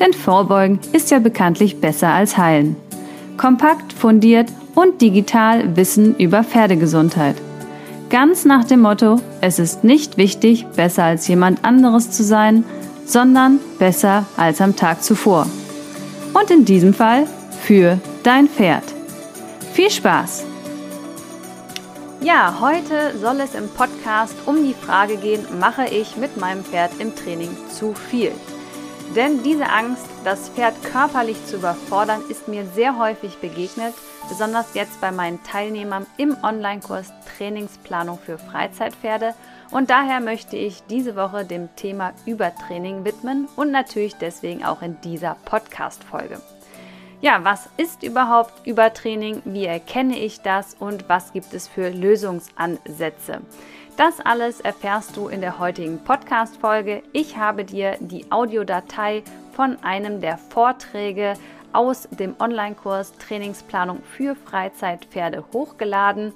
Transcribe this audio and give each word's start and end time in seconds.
Denn 0.00 0.12
Vorbeugen 0.12 0.80
ist 0.92 1.10
ja 1.10 1.18
bekanntlich 1.18 1.80
besser 1.80 2.08
als 2.08 2.36
Heilen. 2.36 2.76
Kompakt, 3.36 3.92
fundiert 3.92 4.48
und 4.74 5.00
digital 5.00 5.76
Wissen 5.76 6.16
über 6.16 6.44
Pferdegesundheit. 6.44 7.36
Ganz 8.10 8.44
nach 8.44 8.64
dem 8.64 8.80
Motto, 8.80 9.20
es 9.40 9.58
ist 9.58 9.84
nicht 9.84 10.18
wichtig, 10.18 10.66
besser 10.76 11.04
als 11.04 11.26
jemand 11.28 11.64
anderes 11.64 12.10
zu 12.10 12.22
sein, 12.22 12.64
sondern 13.06 13.58
besser 13.78 14.26
als 14.36 14.60
am 14.60 14.76
Tag 14.76 15.02
zuvor. 15.02 15.46
Und 16.34 16.50
in 16.50 16.64
diesem 16.64 16.94
Fall 16.94 17.26
für 17.62 17.98
dein 18.22 18.48
Pferd. 18.48 18.84
Viel 19.72 19.90
Spaß! 19.90 20.44
Ja, 22.20 22.58
heute 22.60 23.18
soll 23.20 23.40
es 23.40 23.54
im 23.54 23.68
Podcast 23.68 24.34
um 24.46 24.62
die 24.62 24.74
Frage 24.74 25.16
gehen, 25.16 25.44
mache 25.58 25.86
ich 25.86 26.16
mit 26.16 26.36
meinem 26.36 26.64
Pferd 26.64 26.92
im 27.00 27.16
Training 27.16 27.50
zu 27.68 27.94
viel? 27.94 28.30
Denn 29.16 29.42
diese 29.42 29.68
Angst, 29.68 30.06
das 30.24 30.48
Pferd 30.48 30.74
körperlich 30.84 31.36
zu 31.44 31.56
überfordern, 31.56 32.22
ist 32.30 32.48
mir 32.48 32.64
sehr 32.64 32.98
häufig 32.98 33.36
begegnet, 33.38 33.92
besonders 34.28 34.72
jetzt 34.72 35.02
bei 35.02 35.12
meinen 35.12 35.42
Teilnehmern 35.42 36.06
im 36.16 36.34
Online-Kurs 36.42 37.12
Trainingsplanung 37.36 38.18
für 38.18 38.38
Freizeitpferde. 38.38 39.34
Und 39.70 39.90
daher 39.90 40.20
möchte 40.20 40.56
ich 40.56 40.82
diese 40.88 41.14
Woche 41.14 41.44
dem 41.44 41.68
Thema 41.76 42.14
Übertraining 42.24 43.04
widmen 43.04 43.48
und 43.54 43.70
natürlich 43.70 44.14
deswegen 44.14 44.64
auch 44.64 44.80
in 44.80 44.98
dieser 45.02 45.36
Podcast-Folge. 45.44 46.40
Ja, 47.20 47.44
was 47.44 47.68
ist 47.76 48.02
überhaupt 48.02 48.66
Übertraining? 48.66 49.42
Wie 49.44 49.66
erkenne 49.66 50.18
ich 50.18 50.40
das 50.40 50.74
und 50.74 51.08
was 51.10 51.32
gibt 51.34 51.52
es 51.52 51.68
für 51.68 51.90
Lösungsansätze? 51.90 53.42
Das 53.96 54.20
alles 54.20 54.60
erfährst 54.60 55.18
du 55.18 55.28
in 55.28 55.42
der 55.42 55.58
heutigen 55.58 56.02
Podcast-Folge. 56.02 57.02
Ich 57.12 57.36
habe 57.36 57.64
dir 57.64 57.98
die 58.00 58.32
Audiodatei 58.32 59.22
von 59.52 59.76
einem 59.82 60.22
der 60.22 60.38
Vorträge 60.38 61.34
aus 61.74 62.08
dem 62.10 62.34
Online-Kurs 62.40 63.12
Trainingsplanung 63.18 64.02
für 64.02 64.34
Freizeitpferde 64.34 65.44
hochgeladen. 65.52 66.32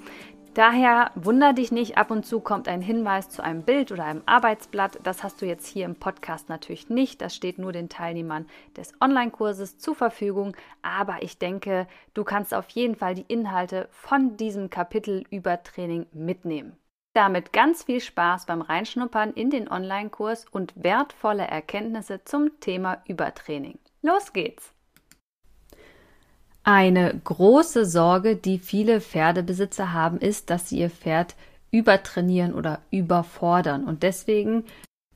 Daher 0.53 1.11
wunder 1.15 1.55
dich 1.55 1.73
nicht, 1.73 1.97
ab 1.97 2.11
und 2.11 2.27
zu 2.27 2.41
kommt 2.41 2.69
ein 2.69 2.83
Hinweis 2.83 3.31
zu 3.31 3.43
einem 3.43 3.63
Bild 3.63 3.91
oder 3.91 4.05
einem 4.05 4.23
Arbeitsblatt. 4.27 4.99
Das 5.03 5.23
hast 5.23 5.41
du 5.41 5.47
jetzt 5.47 5.67
hier 5.67 5.87
im 5.87 5.97
Podcast 5.97 6.51
natürlich 6.51 6.91
nicht. 6.91 7.23
Das 7.23 7.35
steht 7.35 7.59
nur 7.59 7.73
den 7.73 7.89
Teilnehmern 7.89 8.47
des 8.77 8.93
Online-Kurses 9.01 9.79
zur 9.79 9.95
Verfügung. 9.95 10.55
Aber 10.83 11.23
ich 11.23 11.39
denke, 11.39 11.87
du 12.13 12.23
kannst 12.23 12.53
auf 12.53 12.69
jeden 12.69 12.97
Fall 12.97 13.15
die 13.15 13.27
Inhalte 13.29 13.89
von 13.93 14.37
diesem 14.37 14.69
Kapitel 14.69 15.25
über 15.31 15.63
Training 15.63 16.05
mitnehmen. 16.13 16.77
Damit 17.17 17.55
ganz 17.55 17.85
viel 17.85 18.03
Spaß 18.03 18.45
beim 18.45 18.61
Reinschnuppern 18.61 19.33
in 19.33 19.49
den 19.49 19.71
Online-Kurs 19.71 20.45
und 20.51 20.75
wertvolle 20.77 21.45
Erkenntnisse 21.45 22.23
zum 22.27 22.61
Thema 22.61 23.03
Übertraining. 23.09 23.79
Los 24.03 24.35
geht's! 24.35 24.75
Eine 26.63 27.19
große 27.25 27.87
Sorge, 27.87 28.37
die 28.37 28.59
viele 28.59 29.01
Pferdebesitzer 29.01 29.95
haben, 29.95 30.19
ist, 30.19 30.51
dass 30.51 30.69
sie 30.69 30.81
ihr 30.81 30.91
Pferd 30.91 31.37
übertrainieren 31.71 32.53
oder 32.53 32.83
überfordern. 32.91 33.85
Und 33.87 34.03
deswegen 34.03 34.67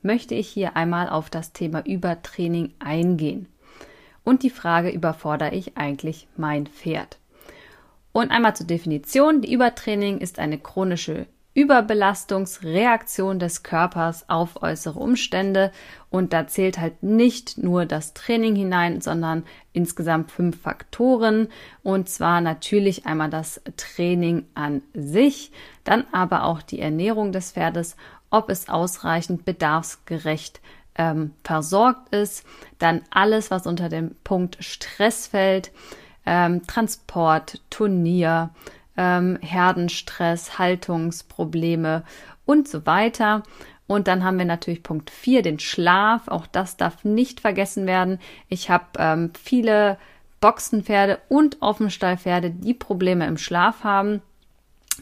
möchte 0.00 0.34
ich 0.34 0.48
hier 0.48 0.76
einmal 0.76 1.10
auf 1.10 1.28
das 1.28 1.53
Thema 1.53 1.84
Übertraining 1.84 2.72
eingehen. 2.78 3.47
Und 4.24 4.42
die 4.42 4.48
Frage, 4.48 4.88
überfordere 4.88 5.54
ich 5.54 5.76
eigentlich 5.76 6.28
mein 6.38 6.66
Pferd? 6.66 7.19
Und 8.12 8.30
einmal 8.30 8.56
zur 8.56 8.66
Definition. 8.66 9.42
Die 9.42 9.53
Übertraining 9.53 10.16
ist 10.16 10.38
eine 10.38 10.58
chronische 10.58 11.26
Überbelastungsreaktion 11.52 13.38
des 13.38 13.62
Körpers 13.62 14.28
auf 14.28 14.62
äußere 14.62 14.98
Umstände. 14.98 15.72
Und 16.08 16.32
da 16.32 16.46
zählt 16.46 16.78
halt 16.78 17.02
nicht 17.02 17.58
nur 17.58 17.86
das 17.86 18.14
Training 18.14 18.54
hinein, 18.54 19.00
sondern 19.00 19.44
insgesamt 19.72 20.30
fünf 20.30 20.60
Faktoren. 20.60 21.48
Und 21.82 22.08
zwar 22.08 22.40
natürlich 22.40 23.06
einmal 23.06 23.30
das 23.30 23.60
Training 23.76 24.46
an 24.54 24.82
sich, 24.94 25.50
dann 25.84 26.04
aber 26.12 26.44
auch 26.44 26.62
die 26.62 26.80
Ernährung 26.80 27.32
des 27.32 27.52
Pferdes, 27.52 27.96
ob 28.30 28.48
es 28.48 28.68
ausreichend 28.68 29.44
bedarfsgerecht 29.44 30.60
ähm, 30.96 31.32
versorgt 31.42 32.14
ist, 32.14 32.44
dann 32.78 33.02
alles, 33.10 33.50
was 33.50 33.66
unter 33.66 33.88
dem 33.88 34.14
Punkt 34.22 34.56
Stress 34.60 35.26
fällt, 35.26 35.72
ähm, 36.26 36.66
Transport, 36.66 37.60
Turnier, 37.70 38.50
ähm, 39.00 39.38
Herdenstress, 39.40 40.58
Haltungsprobleme 40.58 42.04
und 42.44 42.68
so 42.68 42.84
weiter. 42.84 43.42
Und 43.86 44.06
dann 44.06 44.22
haben 44.22 44.38
wir 44.38 44.44
natürlich 44.44 44.82
Punkt 44.82 45.10
4, 45.10 45.40
den 45.40 45.58
Schlaf. 45.58 46.28
Auch 46.28 46.46
das 46.46 46.76
darf 46.76 47.02
nicht 47.02 47.40
vergessen 47.40 47.86
werden. 47.86 48.20
Ich 48.48 48.68
habe 48.68 48.84
ähm, 48.98 49.32
viele 49.42 49.96
Boxenpferde 50.40 51.18
und 51.30 51.56
Offenstallpferde, 51.60 52.50
die 52.50 52.74
Probleme 52.74 53.26
im 53.26 53.38
Schlaf 53.38 53.84
haben. 53.84 54.20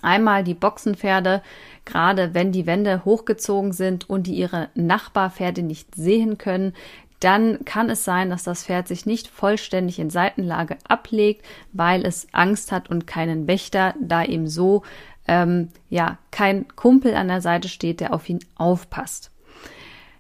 Einmal 0.01 0.45
die 0.45 0.55
Boxenpferde, 0.55 1.43
gerade 1.85 2.35
wenn 2.35 2.53
die 2.53 2.67
Wände 2.67 3.05
hochgezogen 3.05 3.73
sind 3.73 4.09
und 4.09 4.29
die 4.29 4.35
ihre 4.35 4.69
Nachbarpferde 4.75 5.63
nicht 5.63 5.97
sehen 5.97 6.39
können, 6.39 6.73
dann 7.21 7.65
kann 7.65 7.91
es 7.91 8.05
sein, 8.05 8.31
dass 8.31 8.45
das 8.45 8.65
Pferd 8.65 8.89
sich 8.89 9.07
nicht 9.07 9.29
vollständig 9.29 9.99
in 9.99 10.11
Seitenlage 10.11 10.77
ablegt, 10.87 11.45
weil 11.73 12.05
es 12.07 12.29
Angst 12.33 12.71
hat 12.73 12.91
und 12.91 13.07
keinen 13.07 13.47
Wächter, 13.47 13.95
da 14.01 14.23
ihm 14.23 14.47
so 14.47 14.83
ähm, 15.27 15.69
ja 15.91 16.19
kein 16.31 16.69
Kumpel 16.77 17.15
an 17.15 17.29
der 17.29 17.41
Seite 17.41 17.69
steht, 17.69 18.01
der 18.01 18.15
auf 18.15 18.29
ihn 18.29 18.41
aufpasst. 18.57 19.31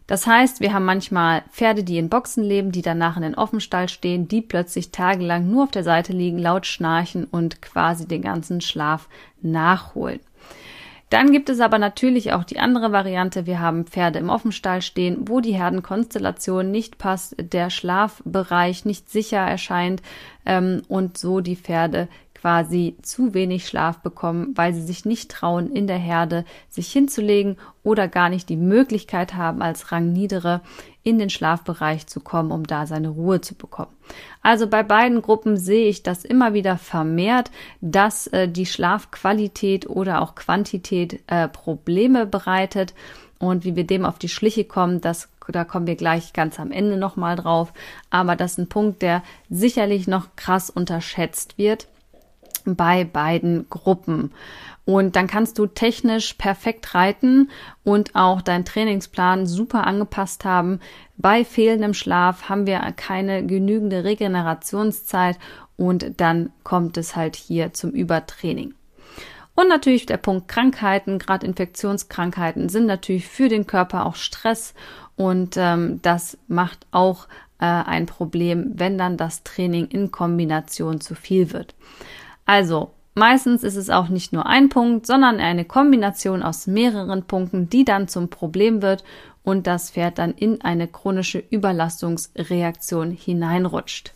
Das 0.09 0.27
heißt, 0.27 0.61
wir 0.61 0.73
haben 0.73 0.87
manchmal 0.87 1.43
Pferde, 1.53 1.85
die 1.85 1.99
in 1.99 2.09
Boxen 2.09 2.43
leben, 2.43 2.73
die 2.73 2.81
danach 2.81 3.17
in 3.17 3.23
den 3.23 3.35
Offenstall 3.35 3.91
stehen, 3.91 4.27
die 4.27 4.41
plötzlich 4.41 4.91
tagelang 4.91 5.51
nur 5.51 5.65
auf 5.65 5.71
der 5.71 5.85
Seite 5.85 6.15
liegen, 6.15 6.39
laut 6.39 6.67
schnarchen 6.67 7.25
und 7.25 7.61
quasi 7.61 8.09
den 8.09 8.23
ganzen 8.23 8.63
Schlaf 8.63 9.07
nachholen. 9.43 10.21
Dann 11.11 11.33
gibt 11.33 11.49
es 11.49 11.61
aber 11.61 11.79
natürlich 11.79 12.33
auch 12.33 12.45
die 12.45 12.59
andere 12.59 12.93
Variante. 12.93 13.47
Wir 13.47 13.61
haben 13.61 13.87
Pferde 13.87 14.19
im 14.19 14.29
Offenstall 14.29 14.83
stehen, 14.83 15.29
wo 15.29 15.41
die 15.41 15.55
Herdenkonstellation 15.55 16.71
nicht 16.71 16.99
passt, 16.99 17.35
der 17.39 17.71
Schlafbereich 17.71 18.85
nicht 18.85 19.11
sicher 19.11 19.39
erscheint 19.39 20.03
ähm, 20.45 20.83
und 20.89 21.17
so 21.17 21.41
die 21.41 21.57
Pferde 21.57 22.09
quasi 22.41 22.97
zu 23.03 23.35
wenig 23.35 23.67
Schlaf 23.67 23.99
bekommen, 23.99 24.53
weil 24.55 24.73
sie 24.73 24.83
sich 24.83 25.05
nicht 25.05 25.31
trauen, 25.31 25.73
in 25.73 25.87
der 25.87 25.99
Herde 25.99 26.45
sich 26.69 26.93
hinzulegen 26.93 27.57
oder 27.83 28.07
gar 28.07 28.29
nicht 28.29 28.49
die 28.49 28.57
Möglichkeit 28.57 29.35
haben, 29.35 29.61
als 29.61 29.91
Rangniedere 29.91 30.61
in 31.03 31.19
den 31.19 31.31
Schlafbereich 31.31 32.07
zu 32.07 32.21
kommen, 32.21 32.53
um 32.53 32.65
da 32.65 32.87
seine 32.87 33.09
Ruhe 33.09 33.41
zu 33.41 33.55
bekommen. 33.55 33.93
Also 34.43 34.69
bei 34.69 34.83
beiden 34.83 35.21
Gruppen 35.21 35.57
sehe 35.57 35.89
ich 35.89 36.03
das 36.03 36.25
immer 36.25 36.55
wieder 36.55 36.79
vermehrt, 36.79 37.51
dass 37.81 38.29
äh, 38.29 38.49
die 38.49 38.67
Schlafqualität 38.67 39.89
oder 39.89 40.23
auch 40.23 40.35
Quantität 40.35 41.21
äh, 41.27 41.49
Probleme 41.49 42.25
bereitet. 42.25 42.95
Und 43.41 43.65
wie 43.65 43.75
wir 43.75 43.85
dem 43.87 44.05
auf 44.05 44.19
die 44.19 44.29
Schliche 44.29 44.65
kommen, 44.65 45.01
das, 45.01 45.29
da 45.49 45.65
kommen 45.65 45.87
wir 45.87 45.97
gleich 45.97 46.33
ganz 46.33 46.61
am 46.61 46.73
Ende 46.73 46.97
nochmal 46.97 47.37
drauf. 47.37 47.73
Aber 48.11 48.37
das 48.37 48.53
ist 48.53 48.59
ein 48.59 48.69
Punkt, 48.69 49.03
der 49.03 49.23
sicherlich 49.49 50.07
noch 50.07 50.37
krass 50.37 50.71
unterschätzt 50.71 51.59
wird 51.59 51.89
bei 52.77 53.05
beiden 53.05 53.69
Gruppen. 53.71 54.33
Und 54.85 55.17
dann 55.17 55.27
kannst 55.27 55.59
du 55.59 55.67
technisch 55.67 56.33
perfekt 56.35 56.95
reiten 56.95 57.51
und 57.85 58.15
auch 58.15 58.41
deinen 58.41 58.65
Trainingsplan 58.65 59.47
super 59.47 59.87
angepasst 59.87 60.47
haben. 60.47 60.81
Bei 61.19 61.45
fehlendem 61.45 61.93
Schlaf 61.93 62.49
haben 62.49 62.67
wir 62.67 62.81
keine 62.97 63.45
genügende 63.45 64.05
Regenerationszeit 64.05 65.39
und 65.77 66.21
dann 66.21 66.53
kommt 66.65 66.97
es 66.97 67.17
halt 67.17 67.37
hier 67.37 67.75
zum 67.75 67.91
Übertraining. 67.91 68.73
Und 69.55 69.69
natürlich 69.69 70.07
der 70.07 70.19
Punkt 70.19 70.49
Krankheiten, 70.49 71.19
gerade 71.19 71.45
Infektionskrankheiten 71.45 72.69
sind 72.69 72.87
natürlich 72.87 73.27
für 73.27 73.49
den 73.49 73.67
Körper 73.67 74.07
auch 74.07 74.15
Stress 74.15 74.73
und 75.17 75.57
ähm, 75.57 76.01
das 76.01 76.39
macht 76.47 76.87
auch 76.93 77.27
äh, 77.59 77.67
ein 77.67 78.07
Problem, 78.07 78.71
wenn 78.77 78.97
dann 78.99 79.17
das 79.17 79.43
Training 79.43 79.87
in 79.87 80.13
Kombination 80.13 81.01
zu 81.01 81.15
viel 81.15 81.53
wird. 81.53 81.75
Also, 82.49 82.93
meistens 83.15 83.63
ist 83.63 83.77
es 83.77 83.91
auch 83.91 84.09
nicht 84.09 84.33
nur 84.33 84.47
ein 84.47 84.71
Punkt, 84.71 85.07
sondern 85.07 85.39
eine 85.39 85.67
Kombination 85.67 86.43
aus 86.43 86.67
mehreren 86.67 87.25
Punkten, 87.25 87.69
die 87.69 87.85
dann 87.85 88.09
zum 88.09 88.31
Problem 88.31 88.81
wird 88.81 89.05
und 89.45 89.67
das 89.67 89.91
Pferd 89.91 90.17
dann 90.17 90.33
in 90.33 90.63
eine 90.63 90.89
chronische 90.89 91.45
Überlastungsreaktion 91.51 93.11
hineinrutscht. 93.11 94.15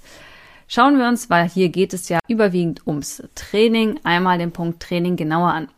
Schauen 0.67 0.99
wir 0.99 1.09
uns, 1.09 1.29
weil 1.29 1.47
hier 1.47 1.69
geht 1.69 1.93
es 1.93 2.09
ja 2.09 2.21
überwiegend 2.27 2.87
ums 2.87 3.23
Training, 3.35 4.01
einmal 4.03 4.39
den 4.39 4.53
Punkt 4.53 4.83
Training 4.83 5.17
genauer 5.17 5.53
an. 5.53 5.69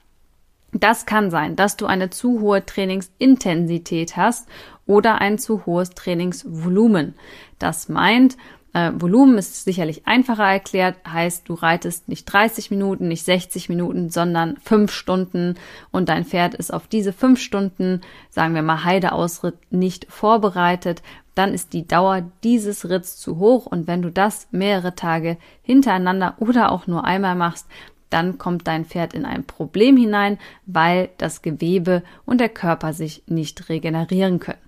Das 0.72 1.06
kann 1.06 1.32
sein, 1.32 1.56
dass 1.56 1.76
du 1.76 1.86
eine 1.86 2.10
zu 2.10 2.40
hohe 2.40 2.64
Trainingsintensität 2.64 4.16
hast 4.16 4.48
oder 4.86 5.20
ein 5.20 5.38
zu 5.38 5.66
hohes 5.66 5.90
Trainingsvolumen. 5.90 7.14
Das 7.58 7.88
meint, 7.88 8.36
äh, 8.74 8.92
Volumen 8.94 9.38
ist 9.38 9.64
sicherlich 9.64 10.06
einfacher 10.06 10.44
erklärt, 10.44 10.96
heißt, 11.06 11.48
du 11.48 11.54
reitest 11.54 12.08
nicht 12.08 12.24
30 12.26 12.70
Minuten, 12.70 13.08
nicht 13.08 13.24
60 13.24 13.68
Minuten, 13.68 14.10
sondern 14.10 14.56
fünf 14.58 14.92
Stunden. 14.92 15.54
Und 15.90 16.08
dein 16.08 16.24
Pferd 16.24 16.54
ist 16.54 16.72
auf 16.72 16.88
diese 16.88 17.12
fünf 17.12 17.40
Stunden, 17.40 18.02
sagen 18.30 18.54
wir 18.54 18.62
mal 18.62 18.84
Heideausritt, 18.84 19.56
nicht 19.70 20.06
vorbereitet, 20.10 21.02
dann 21.34 21.54
ist 21.54 21.72
die 21.72 21.86
Dauer 21.86 22.22
dieses 22.42 22.88
Ritts 22.88 23.16
zu 23.16 23.38
hoch. 23.38 23.66
Und 23.66 23.86
wenn 23.86 24.02
du 24.02 24.10
das 24.10 24.48
mehrere 24.50 24.94
Tage 24.94 25.36
hintereinander 25.62 26.34
oder 26.38 26.70
auch 26.70 26.86
nur 26.86 27.04
einmal 27.04 27.36
machst, 27.36 27.66
dann 28.10 28.38
kommt 28.38 28.66
dein 28.68 28.84
Pferd 28.84 29.14
in 29.14 29.24
ein 29.24 29.44
Problem 29.44 29.96
hinein, 29.96 30.38
weil 30.66 31.10
das 31.18 31.42
Gewebe 31.42 32.02
und 32.24 32.40
der 32.40 32.48
Körper 32.48 32.92
sich 32.92 33.22
nicht 33.26 33.68
regenerieren 33.68 34.38
können. 34.38 34.58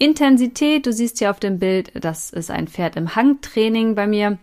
Intensität, 0.00 0.86
du 0.86 0.94
siehst 0.94 1.18
hier 1.18 1.30
auf 1.30 1.40
dem 1.40 1.58
Bild, 1.58 1.92
das 1.94 2.30
ist 2.30 2.50
ein 2.50 2.68
Pferd 2.68 2.96
im 2.96 3.14
Hangtraining 3.14 3.94
bei 3.94 4.06
mir. 4.06 4.38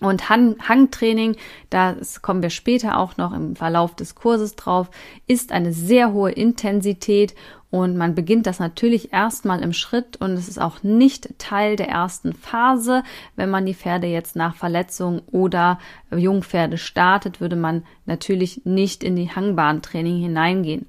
Und 0.00 0.28
Hang 0.28 0.56
Hangtraining, 0.68 1.36
da 1.70 1.94
kommen 2.20 2.42
wir 2.42 2.50
später 2.50 2.98
auch 2.98 3.16
noch 3.16 3.32
im 3.32 3.54
Verlauf 3.54 3.94
des 3.94 4.16
Kurses 4.16 4.56
drauf, 4.56 4.90
ist 5.28 5.52
eine 5.52 5.72
sehr 5.72 6.12
hohe 6.12 6.32
Intensität 6.32 7.36
und 7.70 7.96
man 7.96 8.16
beginnt 8.16 8.48
das 8.48 8.58
natürlich 8.58 9.12
erstmal 9.12 9.62
im 9.62 9.72
Schritt 9.72 10.16
und 10.16 10.32
es 10.32 10.48
ist 10.48 10.60
auch 10.60 10.82
nicht 10.82 11.38
Teil 11.38 11.76
der 11.76 11.88
ersten 11.88 12.32
Phase. 12.32 13.04
Wenn 13.36 13.50
man 13.50 13.64
die 13.64 13.74
Pferde 13.74 14.08
jetzt 14.08 14.34
nach 14.34 14.56
Verletzung 14.56 15.22
oder 15.30 15.78
Jungpferde 16.10 16.76
startet, 16.76 17.40
würde 17.40 17.56
man 17.56 17.84
natürlich 18.04 18.62
nicht 18.64 19.04
in 19.04 19.14
die 19.14 19.30
Hangbahntraining 19.30 20.20
hineingehen. 20.20 20.86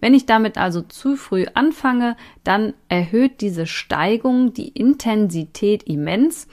Wenn 0.00 0.14
ich 0.14 0.26
damit 0.26 0.58
also 0.58 0.82
zu 0.82 1.16
früh 1.16 1.46
anfange, 1.54 2.16
dann 2.44 2.74
erhöht 2.88 3.40
diese 3.40 3.66
Steigung 3.66 4.52
die 4.52 4.68
Intensität 4.68 5.84
immens 5.84 6.48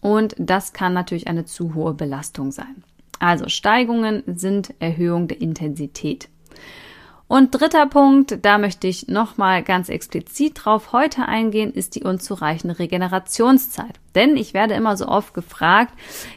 und 0.00 0.34
das 0.38 0.72
kann 0.72 0.92
natürlich 0.92 1.28
eine 1.28 1.44
zu 1.44 1.74
hohe 1.74 1.94
Belastung 1.94 2.52
sein. 2.52 2.82
Also 3.18 3.48
Steigungen 3.48 4.22
sind 4.26 4.74
Erhöhung 4.78 5.28
der 5.28 5.40
Intensität. 5.40 6.28
Und 7.28 7.50
dritter 7.50 7.86
Punkt, 7.86 8.38
da 8.42 8.56
möchte 8.56 8.86
ich 8.86 9.08
nochmal 9.08 9.64
ganz 9.64 9.88
explizit 9.88 10.64
drauf 10.64 10.92
heute 10.92 11.26
eingehen, 11.26 11.72
ist 11.72 11.96
die 11.96 12.04
unzureichende 12.04 12.78
Regenerationszeit. 12.78 13.98
Denn 14.14 14.36
ich 14.36 14.54
werde 14.54 14.74
immer 14.74 14.96
so 14.96 15.08
oft 15.08 15.34
gefragt, 15.34 15.92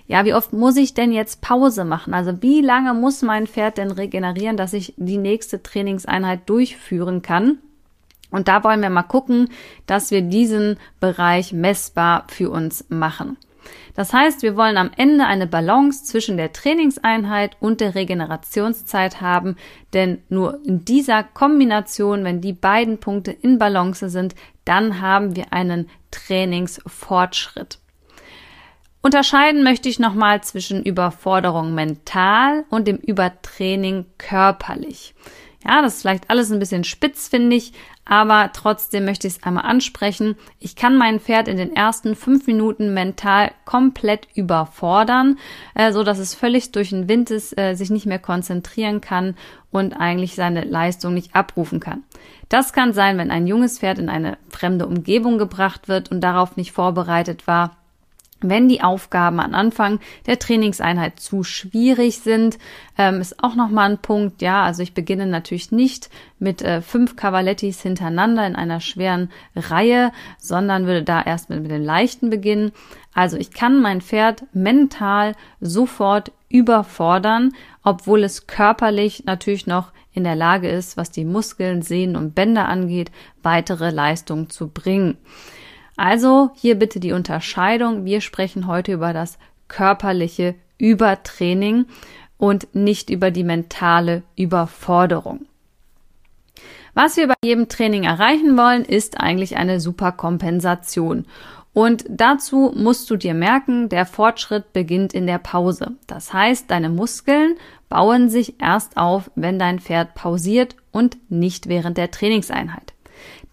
ja, 0.08 0.26
wie 0.26 0.34
oft 0.34 0.52
muss 0.52 0.78
ich 0.78 0.96
denn 0.96 1.12
jetzt 1.12 1.42
Pause 1.42 1.86
machen? 1.86 2.16
Also 2.16 2.42
wie 2.42 2.62
lange 2.62 2.96
muss 2.96 3.22
mein 3.22 3.46
Pferd 3.46 3.78
denn 3.78 3.92
regenerieren, 3.92 4.58
dass 4.58 4.74
ich 4.74 4.96
die 4.98 5.20
nächste 5.20 5.62
Trainingseinheit 5.62 6.50
durchführen 6.50 7.22
kann? 7.22 7.60
Und 8.32 8.48
da 8.48 8.64
wollen 8.64 8.82
wir 8.82 8.90
mal 8.90 9.04
gucken, 9.04 9.50
dass 9.86 10.10
wir 10.10 10.24
diesen 10.24 10.78
Bereich 11.00 11.54
messbar 11.54 12.26
für 12.30 12.50
uns 12.50 12.86
machen. 12.90 13.38
Das 13.96 14.14
heißt, 14.14 14.42
wir 14.42 14.56
wollen 14.56 14.78
am 14.78 14.92
Ende 14.96 15.26
eine 15.26 15.48
Balance 15.48 16.04
zwischen 16.04 16.38
der 16.38 16.54
Trainingseinheit 16.54 17.58
und 17.60 17.82
der 17.82 17.96
Regenerationszeit 17.96 19.22
haben, 19.22 19.56
denn 19.94 20.22
nur 20.30 20.60
in 20.66 20.86
dieser 20.86 21.24
Kombination, 21.24 22.24
wenn 22.24 22.42
die 22.42 22.54
beiden 22.54 23.00
Punkte 23.00 23.32
in 23.32 23.60
Balance 23.60 24.10
sind, 24.10 24.36
dann 24.66 25.02
haben 25.02 25.36
wir 25.36 25.52
einen 25.54 25.90
Trainingsfortschritt. 26.12 27.80
Unterscheiden 29.02 29.64
möchte 29.64 29.88
ich 29.88 30.00
nochmal 30.00 30.44
zwischen 30.44 30.84
Überforderung 30.84 31.74
mental 31.74 32.66
und 32.70 32.88
dem 32.88 32.98
Übertraining 32.98 34.06
körperlich. 34.18 35.16
Ja, 35.66 35.82
das 35.82 35.96
ist 35.96 36.02
vielleicht 36.02 36.30
alles 36.30 36.52
ein 36.52 36.60
bisschen 36.60 36.84
spitz, 36.84 37.28
finde 37.28 37.56
ich, 37.56 37.74
aber 38.10 38.50
trotzdem 38.54 39.06
möchte 39.06 39.28
ich 39.28 39.36
es 39.36 39.44
einmal 39.44 39.66
ansprechen. 39.66 40.36
Ich 40.58 40.76
kann 40.76 40.98
mein 40.98 41.20
Pferd 41.20 41.48
in 41.48 41.58
den 41.58 41.76
ersten 41.76 42.16
fünf 42.16 42.48
Minuten 42.48 42.92
mental 42.92 43.52
komplett 43.66 44.28
überfordern, 44.34 45.38
äh, 45.76 45.92
so 45.92 46.04
dass 46.04 46.18
es 46.18 46.34
völlig 46.34 46.72
durch 46.72 46.90
den 46.90 47.08
Wind 47.08 47.30
ist, 47.30 47.56
äh, 47.58 47.76
sich 47.76 47.92
nicht 47.92 48.08
mehr 48.08 48.18
konzentrieren 48.18 49.00
kann 49.00 49.36
und 49.70 49.94
eigentlich 49.94 50.34
seine 50.34 50.64
Leistung 50.64 51.14
nicht 51.14 51.36
abrufen 51.36 51.80
kann. 51.80 52.04
Das 52.50 52.74
kann 52.74 52.94
sein, 52.94 53.20
wenn 53.20 53.30
ein 53.30 53.46
junges 53.46 53.78
Pferd 53.78 54.00
in 54.00 54.10
eine 54.10 54.40
fremde 54.50 54.88
Umgebung 54.88 55.38
gebracht 55.38 55.88
wird 55.88 56.10
und 56.10 56.22
darauf 56.22 56.58
nicht 56.58 56.72
vorbereitet 56.72 57.46
war 57.46 57.79
wenn 58.42 58.70
die 58.70 58.82
Aufgaben 58.82 59.40
am 59.40 59.54
Anfang 59.54 60.00
der 60.26 60.40
Trainingseinheit 60.40 61.20
zu 61.20 61.44
schwierig 61.44 62.20
sind, 62.20 62.58
ähm, 62.98 63.22
ist 63.22 63.44
auch 63.44 63.56
nochmal 63.56 63.92
ein 63.92 63.98
Punkt. 63.98 64.42
Ja, 64.42 64.64
also 64.64 64.82
ich 64.82 64.94
beginne 64.94 65.26
natürlich 65.26 65.72
nicht 65.72 66.10
mit 66.40 66.62
äh, 66.62 66.82
fünf 66.82 67.16
Cavalettis 67.16 67.82
hintereinander 67.82 68.46
in 68.48 68.56
einer 68.56 68.80
schweren 68.80 69.30
Reihe, 69.56 70.12
sondern 70.38 70.86
würde 70.86 71.04
da 71.04 71.22
erst 71.22 71.50
mit, 71.50 71.62
mit 71.62 71.72
den 71.72 71.84
leichten 71.84 72.30
beginnen. 72.30 72.72
Also 73.14 73.38
ich 73.38 73.52
kann 73.52 73.82
mein 73.82 74.02
Pferd 74.02 74.44
mental 74.54 75.36
sofort 75.60 76.32
überfordern, 76.50 77.54
obwohl 77.84 78.24
es 78.24 78.48
körperlich 78.48 79.26
natürlich 79.26 79.68
noch 79.68 79.92
in 80.14 80.24
der 80.24 80.36
Lage 80.36 80.70
ist, 80.70 80.98
was 80.98 81.12
die 81.12 81.26
Muskeln, 81.26 81.82
Sehnen 81.82 82.16
und 82.16 82.36
Bänder 82.36 82.68
angeht, 82.68 83.12
weitere 83.44 83.90
Leistungen 83.92 84.50
zu 84.50 84.68
bringen. 84.68 85.18
Also 86.00 86.52
hier 86.56 86.80
bitte 86.80 87.02
die 87.02 87.12
Unterscheidung. 87.12 88.06
Wir 88.06 88.22
sprechen 88.22 88.68
heute 88.68 88.94
über 88.94 89.12
das 89.12 89.38
körperliche 89.68 90.56
Übertraining 90.78 91.88
und 92.38 92.74
nicht 92.74 93.10
über 93.10 93.32
die 93.32 93.44
mentale 93.44 94.24
Überforderung. 94.38 95.42
Was 96.94 97.18
wir 97.18 97.28
bei 97.28 97.34
jedem 97.44 97.68
Training 97.68 98.06
erreichen 98.06 98.56
wollen, 98.56 98.86
ist 98.86 99.20
eigentlich 99.20 99.58
eine 99.58 99.82
Superkompensation. 99.82 101.26
Und 101.74 102.06
dazu 102.08 102.72
musst 102.74 103.10
du 103.10 103.18
dir 103.18 103.34
merken, 103.34 103.90
der 103.90 104.06
Fortschritt 104.06 104.72
beginnt 104.72 105.14
in 105.14 105.28
der 105.28 105.40
Pause. 105.40 105.98
Das 106.08 106.32
heißt, 106.32 106.72
deine 106.72 106.90
Muskeln 106.90 107.58
bauen 107.90 108.30
sich 108.30 108.62
erst 108.62 108.96
auf, 108.96 109.30
wenn 109.36 109.60
dein 109.60 109.80
Pferd 109.80 110.16
pausiert 110.16 110.78
und 110.94 111.18
nicht 111.30 111.68
während 111.68 111.98
der 111.98 112.10
Trainingseinheit. 112.10 112.94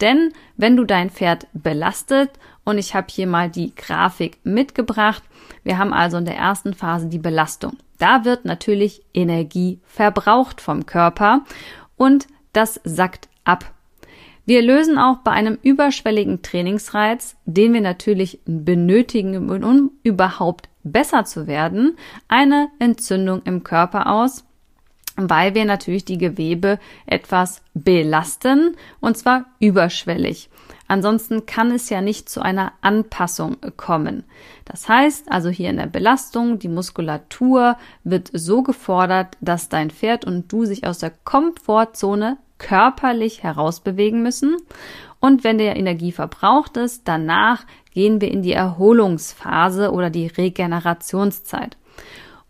Denn 0.01 0.33
wenn 0.57 0.77
du 0.77 0.85
dein 0.85 1.11
Pferd 1.11 1.47
belastet, 1.53 2.31
und 2.65 2.79
ich 2.79 2.95
habe 2.95 3.07
hier 3.11 3.27
mal 3.27 3.49
die 3.49 3.75
Grafik 3.75 4.39
mitgebracht, 4.45 5.23
wir 5.63 5.79
haben 5.79 5.93
also 5.93 6.17
in 6.17 6.25
der 6.25 6.37
ersten 6.37 6.75
Phase 6.75 7.07
die 7.07 7.19
Belastung. 7.19 7.77
Da 7.99 8.25
wird 8.25 8.45
natürlich 8.45 9.03
Energie 9.15 9.81
verbraucht 9.87 10.61
vom 10.61 10.85
Körper 10.85 11.45
und 11.97 12.27
das 12.53 12.81
sackt 12.85 13.29
ab. 13.45 13.73
Wir 14.45 14.63
lösen 14.63 14.99
auch 14.99 15.19
bei 15.19 15.33
einem 15.33 15.59
überschwelligen 15.63 16.43
Trainingsreiz, 16.43 17.37
den 17.47 17.73
wir 17.73 17.81
natürlich 17.81 18.41
benötigen, 18.45 19.51
um 19.51 19.91
überhaupt 20.03 20.69
besser 20.85 21.25
zu 21.25 21.47
werden, 21.47 21.97
eine 22.29 22.69
Entzündung 22.79 23.43
im 23.45 23.65
Körper 23.65 24.09
aus 24.09 24.46
weil 25.17 25.55
wir 25.55 25.65
natürlich 25.65 26.05
die 26.05 26.19
Gewebe 26.19 26.79
etwas 27.07 27.63
belasten 27.75 28.77
und 29.01 29.17
zwar 29.17 29.47
überschwellig. 29.59 30.51
Ansonsten 30.89 31.47
kann 31.47 31.73
es 31.73 31.91
ja 31.91 32.01
nicht 32.01 32.29
zu 32.29 32.41
einer 32.41 32.73
Anpassung 32.81 33.57
kommen. 33.77 34.25
Das 34.65 34.89
heißt 34.89 35.33
also 35.33 35.49
hier 35.49 35.71
in 35.71 35.79
der 35.79 35.87
Belastung, 35.87 36.59
die 36.59 36.69
Muskulatur 36.69 37.77
wird 38.05 38.31
so 38.33 38.63
gefordert, 38.63 39.37
dass 39.41 39.69
dein 39.69 39.91
Pferd 39.91 40.25
und 40.25 40.53
du 40.53 40.65
sich 40.65 40.87
aus 40.87 40.99
der 40.99 41.11
Komfortzone 41.11 42.37
körperlich 42.59 43.43
herausbewegen 43.43 44.23
müssen. 44.23 44.57
Und 45.19 45.45
wenn 45.45 45.59
der 45.59 45.77
Energie 45.77 46.13
verbraucht 46.13 46.77
ist, 46.77 47.03
danach 47.09 47.65
gehen 47.93 48.21
wir 48.21 48.31
in 48.31 48.43
die 48.43 48.53
Erholungsphase 48.53 49.91
oder 49.91 50.11
die 50.11 50.27
Regenerationszeit. 50.27 51.77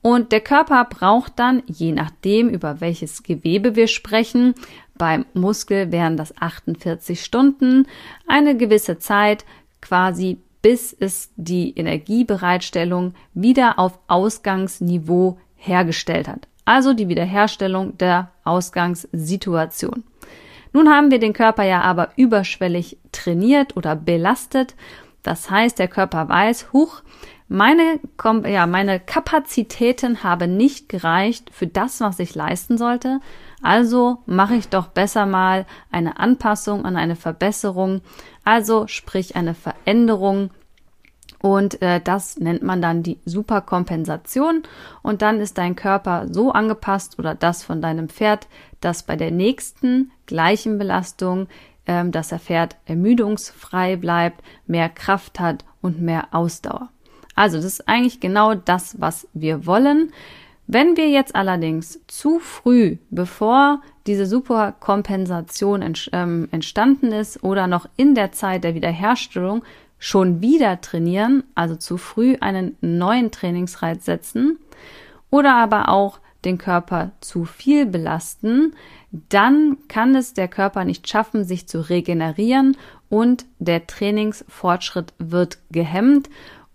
Und 0.06 0.30
der 0.30 0.40
Körper 0.40 0.84
braucht 0.84 1.32
dann, 1.34 1.64
je 1.66 1.90
nachdem, 1.90 2.48
über 2.48 2.80
welches 2.80 3.25
Gewebe 3.25 3.75
wir 3.75 3.88
sprechen, 3.88 4.54
beim 4.96 5.26
Muskel 5.34 5.90
wären 5.90 6.16
das 6.16 6.32
48 6.40 7.25
Stunden, 7.25 7.88
eine 8.28 8.56
gewisse 8.56 9.00
Zeit 9.00 9.44
quasi 9.80 10.38
bis 10.62 10.92
es 10.92 11.32
die 11.34 11.72
Energiebereitstellung 11.76 13.14
wieder 13.34 13.80
auf 13.80 13.98
Ausgangsniveau 14.06 15.38
hergestellt 15.56 16.28
hat. 16.28 16.46
Also 16.64 16.94
die 16.94 17.08
Wiederherstellung 17.08 17.98
der 17.98 18.30
Ausgangssituation. 18.44 20.04
Nun 20.72 20.88
haben 20.88 21.10
wir 21.10 21.18
den 21.18 21.32
Körper 21.32 21.64
ja 21.64 21.80
aber 21.80 22.10
überschwellig 22.14 22.98
trainiert 23.10 23.76
oder 23.76 23.96
belastet. 23.96 24.76
Das 25.25 25.50
heißt, 25.50 25.80
der 25.80 25.88
Körper 25.88 26.28
weiß, 26.28 26.72
huch, 26.72 27.02
meine, 27.49 28.00
ja, 28.45 28.67
meine 28.67 28.99
Kapazitäten 29.00 30.23
haben 30.25 30.57
nicht 30.57 30.88
gereicht 30.88 31.50
für 31.53 31.67
das, 31.67 32.00
was 32.00 32.19
ich 32.19 32.35
leisten 32.35 32.76
sollte. 32.79 33.21
Also 33.62 34.19
mache 34.26 34.55
ich 34.55 34.69
doch 34.69 34.88
besser 34.88 35.26
mal 35.26 35.67
eine 35.91 36.19
Anpassung 36.19 36.85
an 36.85 36.97
eine 36.97 37.17
Verbesserung, 37.17 38.03
also 38.45 38.87
sprich 38.87 39.37
eine 39.37 39.55
Veränderung 39.55 40.50
Und 41.41 41.81
äh, 41.83 42.00
das 42.00 42.38
nennt 42.38 42.62
man 42.62 42.83
dann 42.83 43.03
die 43.03 43.21
Superkompensation. 43.25 44.62
Und 45.03 45.23
dann 45.23 45.41
ist 45.41 45.59
dein 45.59 45.76
Körper 45.76 46.26
so 46.31 46.53
angepasst 46.53 47.19
oder 47.19 47.35
das 47.35 47.62
von 47.62 47.81
deinem 47.83 48.09
Pferd, 48.09 48.49
dass 48.81 49.03
bei 49.05 49.17
der 49.17 49.31
nächsten 49.31 50.11
gleichen 50.26 50.79
Belastung 50.79 51.49
ähm, 51.87 52.11
das 52.11 52.31
Pferd 52.31 52.76
ermüdungsfrei 52.87 53.97
bleibt, 53.97 54.43
mehr 54.67 54.88
Kraft 54.88 55.38
hat 55.38 55.65
und 55.83 56.00
mehr 56.00 56.29
Ausdauer. 56.33 56.88
Also 57.37 57.59
das 57.59 57.66
ist 57.66 57.88
eigentlich 57.88 58.19
genau 58.19 58.55
das, 58.55 59.00
was 59.00 59.28
wir 59.33 59.66
wollen. 59.66 60.12
Wenn 60.66 60.97
wir 60.97 61.09
jetzt 61.09 61.37
allerdings 61.37 62.00
zu 62.09 62.40
früh, 62.40 62.97
bevor 63.11 63.83
diese 64.09 64.26
Superkompensation 64.26 65.95
ähm, 66.12 66.49
entstanden 66.50 67.12
ist 67.12 67.45
oder 67.45 67.69
noch 67.69 67.88
in 67.97 68.16
der 68.16 68.33
Zeit 68.33 68.64
der 68.64 68.75
Wiederherstellung 68.75 69.62
schon 69.99 70.40
wieder 70.40 70.81
trainieren, 70.81 71.45
also 71.55 71.76
zu 71.76 71.99
früh 71.99 72.37
einen 72.40 72.76
neuen 72.81 73.31
Trainingsreiz 73.31 74.05
setzen 74.05 74.59
oder 75.31 75.55
aber 75.55 75.88
auch 75.88 76.19
den 76.45 76.59
Körper 76.59 77.12
zu 77.21 77.45
viel 77.45 77.87
belasten, 77.87 78.75
dann 79.11 79.78
kann 79.88 80.14
es 80.14 80.35
der 80.35 80.49
Körper 80.49 80.85
nicht 80.85 81.09
schaffen, 81.09 81.45
sich 81.45 81.69
zu 81.69 81.81
regenerieren 81.88 82.76
und 83.09 83.47
der 83.59 83.87
Trainingsfortschritt 83.87 85.14
wird 85.19 85.59
gehemmt 85.71 86.28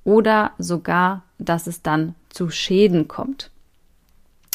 oder 0.04 0.52
sogar, 0.58 1.24
dass 1.38 1.68
es 1.68 1.82
dann 1.82 2.16
zu 2.30 2.50
Schäden 2.50 3.08
kommt. 3.08 3.52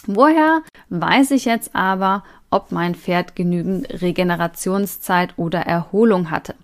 Woher 0.06 0.62
weiß 0.88 1.32
ich 1.32 1.44
jetzt 1.44 1.74
aber, 1.74 2.22
ob 2.50 2.70
mein 2.70 2.94
Pferd 2.94 3.34
genügend 3.34 4.02
Regenerationszeit 4.02 5.34
oder 5.36 5.60
Erholung 5.60 6.30
hatte? 6.30 6.54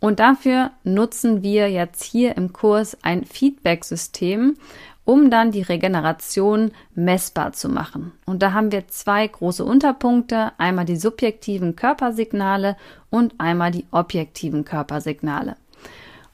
Und 0.00 0.20
dafür 0.20 0.70
nutzen 0.82 1.42
wir 1.42 1.70
jetzt 1.70 2.02
hier 2.02 2.36
im 2.36 2.52
Kurs 2.52 2.98
ein 3.02 3.24
Feedback-System, 3.24 4.56
um 5.04 5.30
dann 5.30 5.50
die 5.50 5.62
Regeneration 5.62 6.72
messbar 6.94 7.52
zu 7.52 7.68
machen. 7.68 8.12
Und 8.26 8.42
da 8.42 8.52
haben 8.52 8.72
wir 8.72 8.88
zwei 8.88 9.26
große 9.26 9.64
Unterpunkte, 9.64 10.52
einmal 10.58 10.84
die 10.84 10.96
subjektiven 10.96 11.76
Körpersignale 11.76 12.76
und 13.10 13.34
einmal 13.38 13.70
die 13.70 13.86
objektiven 13.92 14.64
Körpersignale. 14.64 15.56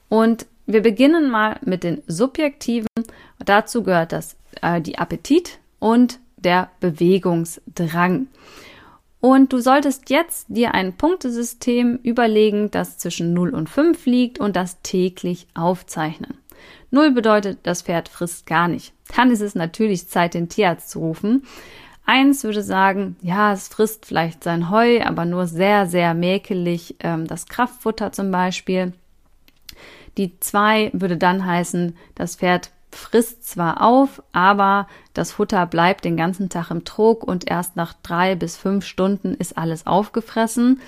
Und 0.09 0.47
wir 0.73 0.81
beginnen 0.81 1.29
mal 1.29 1.59
mit 1.63 1.83
den 1.83 2.01
subjektiven. 2.07 2.87
Dazu 3.39 3.83
gehört 3.83 4.11
das 4.11 4.35
äh, 4.61 4.81
die 4.81 4.97
Appetit 4.97 5.59
und 5.79 6.19
der 6.37 6.69
Bewegungsdrang. 6.79 8.27
Und 9.19 9.53
du 9.53 9.59
solltest 9.59 10.09
jetzt 10.09 10.47
dir 10.49 10.73
ein 10.73 10.93
Punktesystem 10.93 11.99
überlegen, 12.01 12.71
das 12.71 12.97
zwischen 12.97 13.33
0 13.33 13.53
und 13.53 13.69
5 13.69 14.05
liegt 14.07 14.39
und 14.39 14.55
das 14.55 14.81
täglich 14.81 15.47
aufzeichnen. 15.53 16.39
0 16.89 17.11
bedeutet, 17.11 17.59
das 17.63 17.83
Pferd 17.83 18.09
frisst 18.09 18.47
gar 18.47 18.67
nicht. 18.67 18.93
Dann 19.15 19.31
ist 19.31 19.41
es 19.41 19.53
natürlich 19.53 20.09
Zeit, 20.09 20.33
den 20.33 20.49
Tierarzt 20.49 20.89
zu 20.89 20.99
rufen. 20.99 21.43
Eins 22.03 22.43
würde 22.43 22.63
sagen, 22.63 23.15
ja, 23.21 23.53
es 23.53 23.67
frisst 23.67 24.07
vielleicht 24.07 24.43
sein 24.43 24.71
Heu, 24.71 25.01
aber 25.03 25.25
nur 25.25 25.45
sehr, 25.45 25.85
sehr 25.85 26.13
mäkelig, 26.15 26.95
ähm, 27.01 27.27
das 27.27 27.45
Kraftfutter 27.45 28.11
zum 28.11 28.31
Beispiel. 28.31 28.93
Die 30.17 30.39
zwei 30.39 30.89
würde 30.93 31.17
dann 31.17 31.45
heißen, 31.45 31.95
das 32.15 32.35
Pferd 32.35 32.71
frisst 32.91 33.47
zwar 33.47 33.81
auf, 33.81 34.21
aber 34.33 34.87
das 35.13 35.31
Futter 35.31 35.65
bleibt 35.65 36.03
den 36.03 36.17
ganzen 36.17 36.49
Tag 36.49 36.71
im 36.71 36.83
Trog 36.83 37.23
und 37.23 37.49
erst 37.49 37.75
nach 37.75 37.93
drei 38.03 38.35
bis 38.35 38.57
fünf 38.57 38.85
Stunden 38.85 39.33
ist 39.33 39.57
alles 39.57 39.87
aufgefressen. 39.87 40.81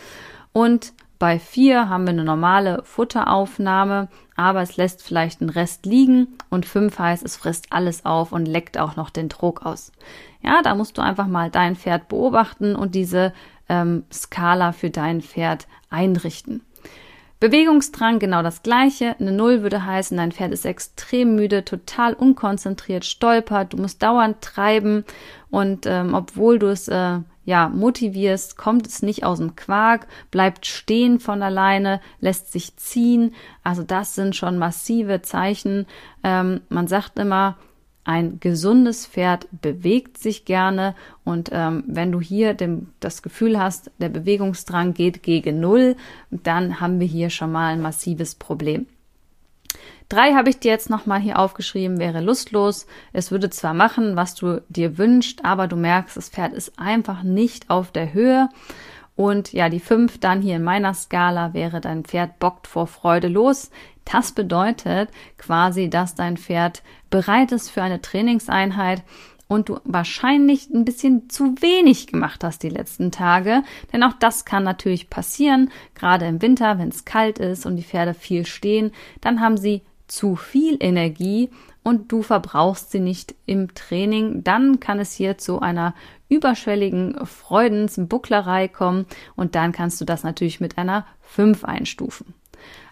Und 0.51 0.93
bei 1.19 1.39
vier 1.39 1.87
haben 1.87 2.03
wir 2.03 2.11
eine 2.11 2.25
normale 2.25 2.81
Futteraufnahme, 2.83 4.09
aber 4.35 4.61
es 4.61 4.75
lässt 4.75 5.01
vielleicht 5.01 5.39
einen 5.39 5.49
Rest 5.49 5.85
liegen 5.85 6.27
und 6.49 6.65
fünf 6.65 6.99
heißt, 6.99 7.23
es 7.23 7.37
frisst 7.37 7.71
alles 7.71 8.05
auf 8.05 8.33
und 8.33 8.45
leckt 8.45 8.77
auch 8.77 8.97
noch 8.97 9.09
den 9.09 9.29
Trog 9.29 9.65
aus. 9.65 9.93
Ja, 10.41 10.61
da 10.61 10.75
musst 10.75 10.97
du 10.97 11.01
einfach 11.01 11.27
mal 11.27 11.49
dein 11.49 11.77
Pferd 11.77 12.09
beobachten 12.09 12.75
und 12.75 12.93
diese 12.95 13.31
ähm, 13.69 14.03
Skala 14.11 14.73
für 14.73 14.89
dein 14.89 15.21
Pferd 15.21 15.67
einrichten. 15.89 16.61
Bewegungsdrang 17.43 18.19
genau 18.19 18.41
das 18.41 18.63
gleiche. 18.63 19.17
Eine 19.19 19.33
Null 19.33 19.63
würde 19.63 19.85
heißen, 19.85 20.15
dein 20.15 20.31
Pferd 20.31 20.53
ist 20.53 20.65
extrem 20.65 21.35
müde, 21.35 21.65
total 21.65 22.13
unkonzentriert, 22.13 23.03
stolpert, 23.03 23.73
du 23.73 23.77
musst 23.79 24.01
dauernd 24.01 24.39
treiben 24.39 25.03
und 25.49 25.85
ähm, 25.85 26.13
obwohl 26.13 26.57
du 26.57 26.67
es 26.67 26.87
äh, 26.87 27.19
ja 27.43 27.67
motivierst, 27.67 28.55
kommt 28.55 28.87
es 28.87 29.01
nicht 29.01 29.25
aus 29.25 29.39
dem 29.39 29.57
Quark, 29.57 30.07
bleibt 30.31 30.65
stehen 30.65 31.19
von 31.19 31.43
alleine, 31.43 31.99
lässt 32.21 32.53
sich 32.53 32.77
ziehen. 32.77 33.35
Also 33.61 33.83
das 33.83 34.15
sind 34.15 34.37
schon 34.37 34.57
massive 34.57 35.21
Zeichen. 35.21 35.85
Ähm, 36.23 36.61
man 36.69 36.87
sagt 36.87 37.19
immer, 37.19 37.57
ein 38.05 38.39
gesundes 38.39 39.05
Pferd 39.05 39.47
bewegt 39.61 40.17
sich 40.17 40.45
gerne 40.45 40.95
und 41.23 41.49
ähm, 41.53 41.83
wenn 41.87 42.11
du 42.11 42.19
hier 42.19 42.53
dem, 42.53 42.89
das 42.99 43.21
Gefühl 43.21 43.59
hast, 43.59 43.91
der 43.99 44.09
Bewegungsdrang 44.09 44.93
geht 44.93 45.23
gegen 45.23 45.59
Null, 45.59 45.95
dann 46.29 46.81
haben 46.81 46.99
wir 46.99 47.07
hier 47.07 47.29
schon 47.29 47.51
mal 47.51 47.71
ein 47.71 47.81
massives 47.81 48.35
Problem. 48.35 48.87
Drei 50.09 50.33
habe 50.33 50.49
ich 50.49 50.59
dir 50.59 50.71
jetzt 50.71 50.89
nochmal 50.89 51.21
hier 51.21 51.39
aufgeschrieben, 51.39 51.97
wäre 51.97 52.21
lustlos. 52.21 52.85
Es 53.13 53.31
würde 53.31 53.49
zwar 53.49 53.73
machen, 53.73 54.15
was 54.15 54.35
du 54.35 54.61
dir 54.69 54.97
wünschst, 54.97 55.43
aber 55.45 55.67
du 55.67 55.75
merkst, 55.75 56.17
das 56.17 56.29
Pferd 56.29 56.53
ist 56.53 56.77
einfach 56.77 57.23
nicht 57.23 57.69
auf 57.69 57.91
der 57.91 58.13
Höhe. 58.13 58.49
Und 59.15 59.53
ja, 59.53 59.69
die 59.69 59.79
fünf 59.79 60.19
dann 60.19 60.41
hier 60.41 60.55
in 60.55 60.63
meiner 60.63 60.93
Skala 60.93 61.53
wäre 61.53 61.81
dein 61.81 62.03
Pferd 62.03 62.39
bockt 62.39 62.67
vor 62.67 62.87
Freude 62.87 63.27
los. 63.27 63.69
Das 64.05 64.31
bedeutet 64.31 65.09
quasi, 65.37 65.89
dass 65.89 66.15
dein 66.15 66.37
Pferd 66.37 66.83
bereit 67.09 67.51
ist 67.51 67.69
für 67.69 67.83
eine 67.83 68.01
Trainingseinheit 68.01 69.03
und 69.47 69.69
du 69.69 69.79
wahrscheinlich 69.83 70.69
ein 70.69 70.83
bisschen 70.85 71.29
zu 71.29 71.55
wenig 71.61 72.07
gemacht 72.07 72.43
hast 72.43 72.63
die 72.63 72.69
letzten 72.69 73.11
Tage. 73.11 73.63
Denn 73.91 74.03
auch 74.03 74.13
das 74.13 74.45
kann 74.45 74.63
natürlich 74.63 75.09
passieren, 75.09 75.69
gerade 75.95 76.25
im 76.25 76.41
Winter, 76.41 76.79
wenn 76.79 76.89
es 76.89 77.05
kalt 77.05 77.39
ist 77.39 77.65
und 77.65 77.75
die 77.75 77.83
Pferde 77.83 78.13
viel 78.13 78.45
stehen, 78.45 78.91
dann 79.21 79.41
haben 79.41 79.57
sie 79.57 79.83
zu 80.07 80.35
viel 80.35 80.77
Energie 80.79 81.49
und 81.83 82.11
du 82.11 82.23
verbrauchst 82.23 82.91
sie 82.91 82.99
nicht 82.99 83.35
im 83.45 83.73
Training, 83.73 84.43
dann 84.43 84.79
kann 84.79 84.99
es 84.99 85.13
hier 85.13 85.37
zu 85.37 85.59
einer 85.59 85.93
überschwelligen 86.33 87.25
Freudensbucklerei 87.25 88.67
kommen 88.67 89.05
und 89.35 89.55
dann 89.55 89.71
kannst 89.71 89.99
du 90.01 90.05
das 90.05 90.23
natürlich 90.23 90.59
mit 90.59 90.77
einer 90.77 91.05
5 91.21 91.63
einstufen. 91.63 92.33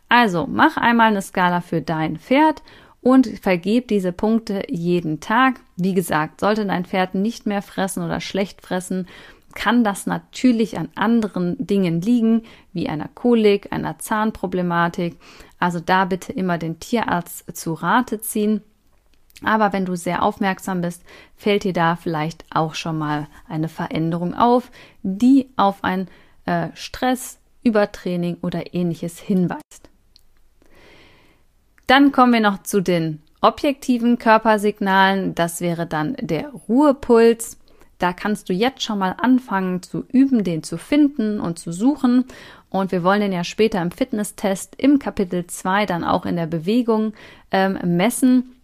Also 0.09 0.47
mach 0.49 0.77
einmal 0.77 1.07
eine 1.07 1.21
Skala 1.21 1.61
für 1.61 1.81
dein 1.81 2.17
Pferd 2.17 2.63
und 3.01 3.27
vergib 3.41 3.87
diese 3.87 4.11
Punkte 4.11 4.63
jeden 4.69 5.19
Tag. 5.19 5.59
Wie 5.75 5.93
gesagt, 5.93 6.39
sollte 6.39 6.65
dein 6.65 6.85
Pferd 6.85 7.15
nicht 7.15 7.45
mehr 7.45 7.61
fressen 7.61 8.03
oder 8.03 8.19
schlecht 8.19 8.61
fressen, 8.61 9.07
kann 9.53 9.83
das 9.83 10.05
natürlich 10.07 10.77
an 10.77 10.89
anderen 10.95 11.55
Dingen 11.65 12.01
liegen, 12.01 12.43
wie 12.73 12.87
einer 12.89 13.09
Kolik, 13.13 13.71
einer 13.71 13.99
Zahnproblematik. 13.99 15.17
Also 15.59 15.79
da 15.79 16.05
bitte 16.05 16.31
immer 16.33 16.57
den 16.57 16.79
Tierarzt 16.79 17.55
zu 17.55 17.73
Rate 17.73 18.21
ziehen. 18.21 18.61
Aber 19.43 19.73
wenn 19.73 19.85
du 19.85 19.95
sehr 19.95 20.23
aufmerksam 20.23 20.81
bist, 20.81 21.03
fällt 21.35 21.63
dir 21.63 21.73
da 21.73 21.95
vielleicht 21.95 22.45
auch 22.51 22.75
schon 22.75 22.97
mal 22.97 23.27
eine 23.47 23.69
Veränderung 23.69 24.33
auf, 24.33 24.71
die 25.03 25.49
auf 25.57 25.83
ein 25.83 26.07
äh, 26.45 26.67
Stress, 26.73 27.39
Übertraining 27.63 28.37
oder 28.41 28.73
ähnliches 28.73 29.19
hinweist. 29.19 29.89
Dann 31.87 32.11
kommen 32.11 32.33
wir 32.33 32.39
noch 32.39 32.63
zu 32.63 32.81
den 32.81 33.21
objektiven 33.41 34.17
Körpersignalen. 34.17 35.35
Das 35.35 35.61
wäre 35.61 35.85
dann 35.85 36.15
der 36.19 36.49
Ruhepuls. 36.69 37.57
Da 37.97 38.13
kannst 38.13 38.49
du 38.49 38.53
jetzt 38.53 38.81
schon 38.81 38.97
mal 38.97 39.15
anfangen 39.17 39.83
zu 39.83 40.05
üben, 40.11 40.43
den 40.43 40.63
zu 40.63 40.77
finden 40.77 41.39
und 41.39 41.59
zu 41.59 41.71
suchen. 41.71 42.25
Und 42.69 42.91
wir 42.91 43.03
wollen 43.03 43.21
den 43.21 43.33
ja 43.33 43.43
später 43.43 43.81
im 43.81 43.91
Fitnesstest 43.91 44.75
im 44.77 44.97
Kapitel 44.97 45.45
2 45.45 45.85
dann 45.85 46.03
auch 46.03 46.25
in 46.25 46.35
der 46.35 46.47
Bewegung 46.47 47.13
ähm, 47.51 47.77
messen. 47.97 48.55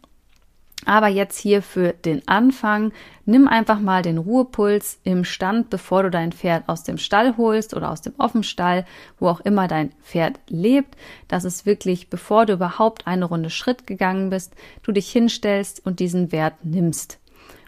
Aber 0.86 1.08
jetzt 1.08 1.38
hier 1.38 1.62
für 1.62 1.92
den 1.94 2.26
Anfang, 2.28 2.94
nimm 3.26 3.48
einfach 3.48 3.80
mal 3.80 4.04
den 4.04 4.18
Ruhepuls 4.18 5.00
im 5.04 5.26
Stand, 5.26 5.70
bevor 5.70 6.04
du 6.04 6.12
dein 6.12 6.32
Pferd 6.32 6.70
aus 6.70 6.84
dem 6.84 6.98
Stall 6.98 7.36
holst 7.36 7.74
oder 7.74 7.92
aus 7.92 8.02
dem 8.02 8.14
Offenstall, 8.18 8.86
wo 9.20 9.28
auch 9.28 9.42
immer 9.42 9.68
dein 9.68 9.92
Pferd 10.04 10.40
lebt. 10.48 10.96
Das 11.28 11.44
ist 11.44 11.66
wirklich, 11.66 12.10
bevor 12.10 12.46
du 12.46 12.54
überhaupt 12.54 13.08
eine 13.08 13.26
Runde 13.26 13.50
Schritt 13.50 13.88
gegangen 13.88 14.30
bist, 14.30 14.54
du 14.84 14.92
dich 14.92 15.12
hinstellst 15.12 15.86
und 15.86 16.00
diesen 16.00 16.32
Wert 16.32 16.64
nimmst 16.64 17.20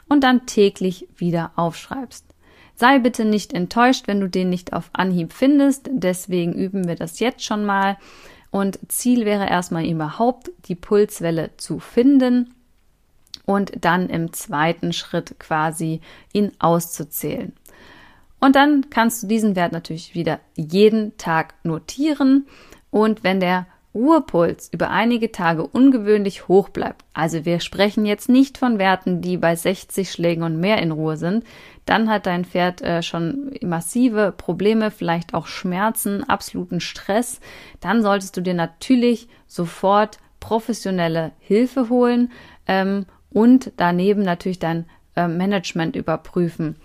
und 0.08 0.24
dann 0.24 0.46
täglich 0.46 1.08
wieder 1.18 1.52
aufschreibst. 1.56 2.26
Sei 2.76 3.00
bitte 3.00 3.26
nicht 3.26 3.52
enttäuscht, 3.52 4.08
wenn 4.08 4.22
du 4.22 4.30
den 4.30 4.50
nicht 4.50 4.72
auf 4.72 4.90
Anhieb 4.94 5.34
findest. 5.34 5.90
Deswegen 5.92 6.54
üben 6.54 6.88
wir 6.88 6.96
das 6.96 7.20
jetzt 7.20 7.44
schon 7.44 7.66
mal. 7.66 7.98
Und 8.52 8.80
Ziel 8.88 9.26
wäre 9.26 9.50
erstmal 9.50 9.86
überhaupt 9.86 10.52
die 10.66 10.76
Pulswelle 10.76 11.52
zu 11.58 11.80
finden 11.80 12.54
und 13.50 13.72
dann 13.84 14.10
im 14.10 14.32
zweiten 14.32 14.94
Schritt 14.94 15.40
quasi 15.40 16.02
ihn 16.34 16.52
auszuzählen. 16.60 17.54
Und 18.40 18.56
dann 18.56 18.92
kannst 18.92 19.24
du 19.24 19.28
diesen 19.28 19.56
Wert 19.56 19.72
natürlich 19.72 20.14
wieder 20.14 20.40
jeden 20.56 21.18
Tag 21.18 21.56
notieren 21.64 22.46
und 22.92 23.24
wenn 23.24 23.40
der 23.40 23.66
Ruhepuls 23.96 24.70
über 24.72 24.92
einige 24.92 25.32
Tage 25.32 25.66
ungewöhnlich 25.66 26.48
hoch 26.48 26.70
bleibt, 26.70 27.04
also 27.16 27.44
wir 27.44 27.60
sprechen 27.60 28.06
jetzt 28.06 28.30
nicht 28.30 28.60
von 28.60 28.78
Werten, 28.78 29.20
die 29.20 29.38
bei 29.38 29.56
60 29.56 30.12
Schlägen 30.12 30.44
und 30.44 30.60
mehr 30.60 30.78
in 30.78 30.92
Ruhe 30.92 31.18
sind, 31.18 31.44
dann 31.88 32.08
hat 32.08 32.28
dein 32.28 32.46
Pferd 32.46 32.84
äh, 32.84 33.02
schon 33.02 33.52
massive 33.64 34.32
Probleme, 34.32 34.92
vielleicht 34.92 35.34
auch 35.34 35.48
Schmerzen, 35.48 36.24
absoluten 36.24 36.82
Stress, 36.82 37.40
dann 37.80 38.04
solltest 38.04 38.38
du 38.38 38.42
dir 38.42 38.54
natürlich 38.54 39.28
sofort 39.48 40.20
professionelle 40.40 41.32
Hilfe 41.40 41.90
holen 41.90 42.32
ähm, 42.68 43.08
und 43.32 43.72
daneben 43.78 44.24
natürlich 44.24 44.60
dein 44.60 44.86
äh, 45.16 45.28
Management 45.28 45.96
überprüfen. 45.96 46.76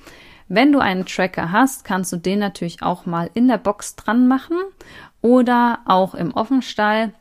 Wenn 0.49 0.73
du 0.73 0.79
einen 0.79 1.07
Tracker 1.07 1.53
hast, 1.53 1.85
kannst 1.85 2.13
du 2.13 2.17
den 2.17 2.39
natürlich 2.39 2.83
auch 2.83 3.07
mal 3.07 3.31
in 3.35 3.49
der 3.49 3.59
Box 3.59 3.97
dran 3.97 4.29
machen 4.29 4.59
oder 5.23 5.79
auch 5.87 6.15
im 6.15 6.33
Offenstall 6.33 7.13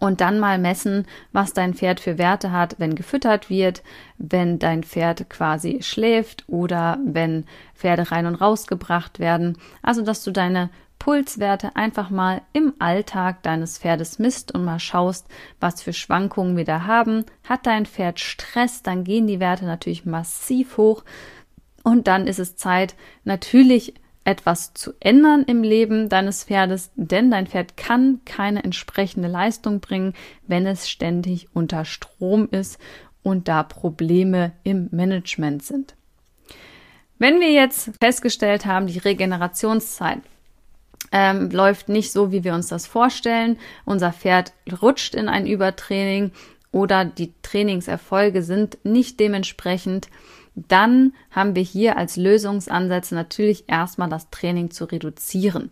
und 0.00 0.20
dann 0.20 0.40
mal 0.40 0.58
messen, 0.58 1.06
was 1.30 1.52
dein 1.52 1.74
Pferd 1.74 2.00
für 2.00 2.18
Werte 2.18 2.50
hat, 2.50 2.74
wenn 2.78 2.96
gefüttert 2.96 3.48
wird, 3.48 3.84
wenn 4.18 4.58
dein 4.58 4.82
Pferd 4.82 5.30
quasi 5.30 5.78
schläft 5.82 6.42
oder 6.48 6.98
wenn 7.04 7.44
Pferde 7.76 8.10
rein 8.10 8.26
und 8.26 8.34
raus 8.34 8.66
gebracht 8.66 9.20
werden. 9.20 9.56
Also, 9.80 10.02
dass 10.02 10.24
du 10.24 10.32
deine 10.32 10.70
Pulswerte 11.02 11.74
einfach 11.74 12.10
mal 12.10 12.42
im 12.52 12.74
Alltag 12.78 13.42
deines 13.42 13.78
Pferdes 13.78 14.20
misst 14.20 14.54
und 14.54 14.64
mal 14.64 14.78
schaust, 14.78 15.26
was 15.58 15.82
für 15.82 15.92
Schwankungen 15.92 16.56
wir 16.56 16.64
da 16.64 16.84
haben. 16.86 17.24
Hat 17.42 17.66
dein 17.66 17.86
Pferd 17.86 18.20
Stress, 18.20 18.84
dann 18.84 19.02
gehen 19.02 19.26
die 19.26 19.40
Werte 19.40 19.64
natürlich 19.64 20.06
massiv 20.06 20.76
hoch. 20.76 21.02
Und 21.82 22.06
dann 22.06 22.28
ist 22.28 22.38
es 22.38 22.54
Zeit, 22.54 22.94
natürlich 23.24 23.94
etwas 24.22 24.74
zu 24.74 24.92
ändern 25.00 25.42
im 25.42 25.64
Leben 25.64 26.08
deines 26.08 26.44
Pferdes, 26.44 26.92
denn 26.94 27.32
dein 27.32 27.48
Pferd 27.48 27.76
kann 27.76 28.20
keine 28.24 28.62
entsprechende 28.62 29.26
Leistung 29.26 29.80
bringen, 29.80 30.14
wenn 30.46 30.68
es 30.68 30.88
ständig 30.88 31.48
unter 31.52 31.84
Strom 31.84 32.46
ist 32.48 32.78
und 33.24 33.48
da 33.48 33.64
Probleme 33.64 34.52
im 34.62 34.86
Management 34.92 35.64
sind. 35.64 35.96
Wenn 37.18 37.40
wir 37.40 37.50
jetzt 37.50 37.90
festgestellt 38.00 38.66
haben, 38.66 38.86
die 38.86 38.98
Regenerationszeit 38.98 40.20
ähm, 41.12 41.50
läuft 41.50 41.88
nicht 41.88 42.10
so, 42.10 42.32
wie 42.32 42.42
wir 42.42 42.54
uns 42.54 42.68
das 42.68 42.86
vorstellen. 42.86 43.58
Unser 43.84 44.12
Pferd 44.12 44.52
rutscht 44.80 45.14
in 45.14 45.28
ein 45.28 45.46
Übertraining 45.46 46.32
oder 46.72 47.04
die 47.04 47.32
Trainingserfolge 47.42 48.42
sind 48.42 48.78
nicht 48.82 49.20
dementsprechend. 49.20 50.08
Dann 50.54 51.12
haben 51.30 51.54
wir 51.54 51.62
hier 51.62 51.96
als 51.96 52.16
Lösungsansatz 52.16 53.10
natürlich 53.10 53.64
erstmal 53.68 54.08
das 54.08 54.30
Training 54.30 54.70
zu 54.70 54.84
reduzieren. 54.84 55.70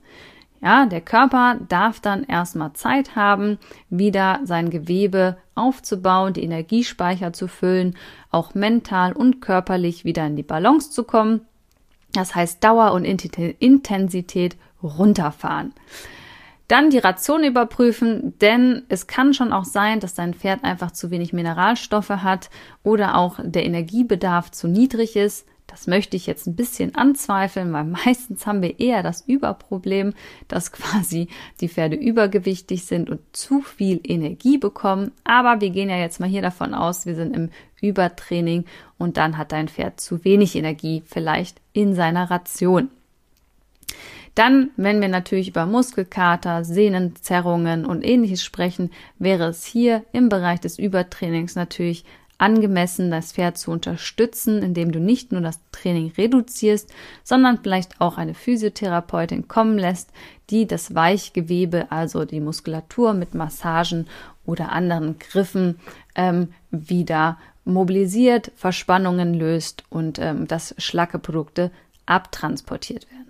Ja, 0.62 0.84
der 0.84 1.00
Körper 1.00 1.58
darf 1.68 2.00
dann 2.00 2.24
erstmal 2.24 2.74
Zeit 2.74 3.16
haben, 3.16 3.58
wieder 3.88 4.40
sein 4.44 4.68
Gewebe 4.68 5.38
aufzubauen, 5.54 6.34
die 6.34 6.42
Energiespeicher 6.42 7.32
zu 7.32 7.48
füllen, 7.48 7.96
auch 8.30 8.54
mental 8.54 9.14
und 9.14 9.40
körperlich 9.40 10.04
wieder 10.04 10.26
in 10.26 10.36
die 10.36 10.42
Balance 10.42 10.90
zu 10.90 11.04
kommen. 11.04 11.46
Das 12.12 12.34
heißt 12.34 12.62
Dauer 12.62 12.92
und 12.92 13.04
Intensität 13.04 14.56
runterfahren. 14.82 15.72
Dann 16.70 16.90
die 16.90 16.98
Ration 16.98 17.42
überprüfen, 17.42 18.38
denn 18.38 18.84
es 18.88 19.08
kann 19.08 19.34
schon 19.34 19.52
auch 19.52 19.64
sein, 19.64 19.98
dass 19.98 20.14
dein 20.14 20.34
Pferd 20.34 20.62
einfach 20.62 20.92
zu 20.92 21.10
wenig 21.10 21.32
Mineralstoffe 21.32 22.10
hat 22.10 22.48
oder 22.84 23.16
auch 23.16 23.40
der 23.42 23.64
Energiebedarf 23.64 24.52
zu 24.52 24.68
niedrig 24.68 25.16
ist. 25.16 25.46
Das 25.66 25.86
möchte 25.86 26.16
ich 26.16 26.26
jetzt 26.26 26.46
ein 26.46 26.54
bisschen 26.54 26.94
anzweifeln, 26.94 27.72
weil 27.72 27.84
meistens 28.04 28.46
haben 28.46 28.62
wir 28.62 28.78
eher 28.78 29.02
das 29.02 29.22
Überproblem, 29.22 30.14
dass 30.46 30.70
quasi 30.70 31.26
die 31.60 31.68
Pferde 31.68 31.96
übergewichtig 31.96 32.84
sind 32.84 33.10
und 33.10 33.20
zu 33.32 33.62
viel 33.62 34.00
Energie 34.04 34.58
bekommen. 34.58 35.10
Aber 35.24 35.60
wir 35.60 35.70
gehen 35.70 35.90
ja 35.90 35.96
jetzt 35.96 36.20
mal 36.20 36.28
hier 36.28 36.42
davon 36.42 36.74
aus, 36.74 37.04
wir 37.04 37.16
sind 37.16 37.34
im 37.34 37.50
Übertraining 37.80 38.64
und 38.96 39.16
dann 39.16 39.38
hat 39.38 39.50
dein 39.50 39.66
Pferd 39.66 40.00
zu 40.00 40.24
wenig 40.24 40.54
Energie 40.54 41.02
vielleicht 41.06 41.60
in 41.72 41.96
seiner 41.96 42.30
Ration. 42.30 42.90
Dann, 44.40 44.70
wenn 44.78 45.02
wir 45.02 45.08
natürlich 45.08 45.48
über 45.48 45.66
Muskelkater, 45.66 46.64
Sehnenzerrungen 46.64 47.84
und 47.84 48.02
ähnliches 48.02 48.42
sprechen, 48.42 48.90
wäre 49.18 49.48
es 49.48 49.66
hier 49.66 50.02
im 50.12 50.30
Bereich 50.30 50.60
des 50.60 50.78
Übertrainings 50.78 51.56
natürlich 51.56 52.06
angemessen, 52.38 53.10
das 53.10 53.32
Pferd 53.32 53.58
zu 53.58 53.70
unterstützen, 53.70 54.62
indem 54.62 54.92
du 54.92 54.98
nicht 54.98 55.30
nur 55.30 55.42
das 55.42 55.60
Training 55.72 56.12
reduzierst, 56.16 56.88
sondern 57.22 57.58
vielleicht 57.62 58.00
auch 58.00 58.16
eine 58.16 58.32
Physiotherapeutin 58.32 59.46
kommen 59.46 59.76
lässt, 59.76 60.08
die 60.48 60.66
das 60.66 60.94
Weichgewebe, 60.94 61.92
also 61.92 62.24
die 62.24 62.40
Muskulatur 62.40 63.12
mit 63.12 63.34
Massagen 63.34 64.06
oder 64.46 64.72
anderen 64.72 65.18
Griffen 65.18 65.78
ähm, 66.14 66.54
wieder 66.70 67.36
mobilisiert, 67.66 68.52
Verspannungen 68.56 69.34
löst 69.34 69.84
und 69.90 70.18
ähm, 70.18 70.48
dass 70.48 70.74
Schlackeprodukte 70.78 71.70
abtransportiert 72.06 73.06
werden. 73.10 73.29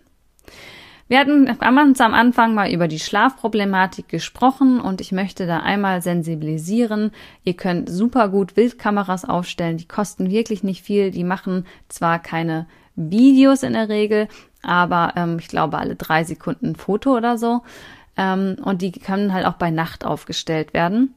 Wir 1.10 1.18
hatten 1.18 1.46
ganz 1.58 2.00
am 2.00 2.14
Anfang 2.14 2.54
mal 2.54 2.70
über 2.70 2.86
die 2.86 3.00
Schlafproblematik 3.00 4.08
gesprochen 4.08 4.80
und 4.80 5.00
ich 5.00 5.10
möchte 5.10 5.44
da 5.44 5.58
einmal 5.58 6.02
sensibilisieren. 6.02 7.10
Ihr 7.42 7.54
könnt 7.54 7.90
super 7.90 8.28
gut 8.28 8.56
Wildkameras 8.56 9.24
aufstellen, 9.24 9.76
die 9.76 9.88
kosten 9.88 10.30
wirklich 10.30 10.62
nicht 10.62 10.84
viel, 10.84 11.10
die 11.10 11.24
machen 11.24 11.66
zwar 11.88 12.20
keine 12.20 12.68
Videos 12.94 13.64
in 13.64 13.72
der 13.72 13.88
Regel, 13.88 14.28
aber 14.62 15.14
ähm, 15.16 15.38
ich 15.40 15.48
glaube 15.48 15.78
alle 15.78 15.96
drei 15.96 16.22
Sekunden 16.22 16.68
ein 16.68 16.76
Foto 16.76 17.16
oder 17.16 17.38
so. 17.38 17.62
Ähm, 18.16 18.58
und 18.62 18.80
die 18.80 18.92
können 18.92 19.32
halt 19.32 19.46
auch 19.46 19.54
bei 19.54 19.72
Nacht 19.72 20.04
aufgestellt 20.04 20.74
werden. 20.74 21.12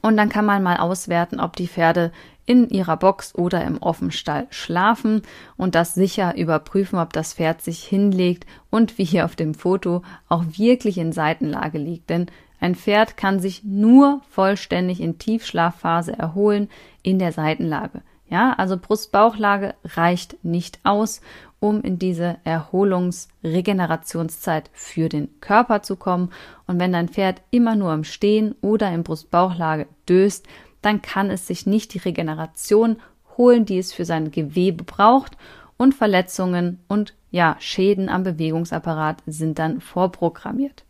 Und 0.00 0.16
dann 0.16 0.28
kann 0.28 0.46
man 0.46 0.62
mal 0.62 0.76
auswerten, 0.76 1.40
ob 1.40 1.56
die 1.56 1.66
Pferde 1.66 2.12
in 2.48 2.68
ihrer 2.70 2.96
Box 2.96 3.34
oder 3.34 3.62
im 3.64 3.82
Offenstall 3.82 4.46
schlafen 4.48 5.20
und 5.58 5.74
das 5.74 5.92
sicher 5.92 6.34
überprüfen, 6.34 6.98
ob 6.98 7.12
das 7.12 7.34
Pferd 7.34 7.60
sich 7.60 7.84
hinlegt 7.84 8.46
und 8.70 8.96
wie 8.96 9.04
hier 9.04 9.26
auf 9.26 9.36
dem 9.36 9.52
Foto 9.52 10.00
auch 10.30 10.44
wirklich 10.56 10.96
in 10.96 11.12
Seitenlage 11.12 11.76
liegt. 11.76 12.08
Denn 12.08 12.24
ein 12.58 12.74
Pferd 12.74 13.18
kann 13.18 13.38
sich 13.38 13.64
nur 13.64 14.22
vollständig 14.30 15.02
in 15.02 15.18
Tiefschlafphase 15.18 16.18
erholen 16.18 16.70
in 17.02 17.18
der 17.18 17.32
Seitenlage. 17.32 18.00
Ja, 18.30 18.54
also 18.56 18.78
Brust-Bauchlage 18.78 19.74
reicht 19.84 20.42
nicht 20.42 20.78
aus, 20.84 21.20
um 21.60 21.82
in 21.82 21.98
diese 21.98 22.38
Erholungsregenerationszeit 22.44 24.70
für 24.72 25.10
den 25.10 25.38
Körper 25.40 25.82
zu 25.82 25.96
kommen. 25.96 26.30
Und 26.66 26.80
wenn 26.80 26.92
dein 26.92 27.10
Pferd 27.10 27.42
immer 27.50 27.76
nur 27.76 27.92
im 27.92 28.04
Stehen 28.04 28.54
oder 28.62 28.90
in 28.90 29.02
Brust-Bauchlage 29.02 29.86
döst, 30.08 30.46
dann 30.88 31.02
kann 31.02 31.30
es 31.30 31.46
sich 31.46 31.66
nicht 31.66 31.92
die 31.92 31.98
Regeneration 31.98 32.96
holen, 33.36 33.66
die 33.66 33.76
es 33.76 33.92
für 33.92 34.06
sein 34.06 34.30
Gewebe 34.30 34.84
braucht 34.84 35.36
und 35.76 35.94
Verletzungen 35.94 36.80
und 36.88 37.12
ja, 37.30 37.56
Schäden 37.58 38.08
am 38.08 38.22
Bewegungsapparat 38.22 39.22
sind 39.26 39.58
dann 39.58 39.82
vorprogrammiert. 39.82 40.84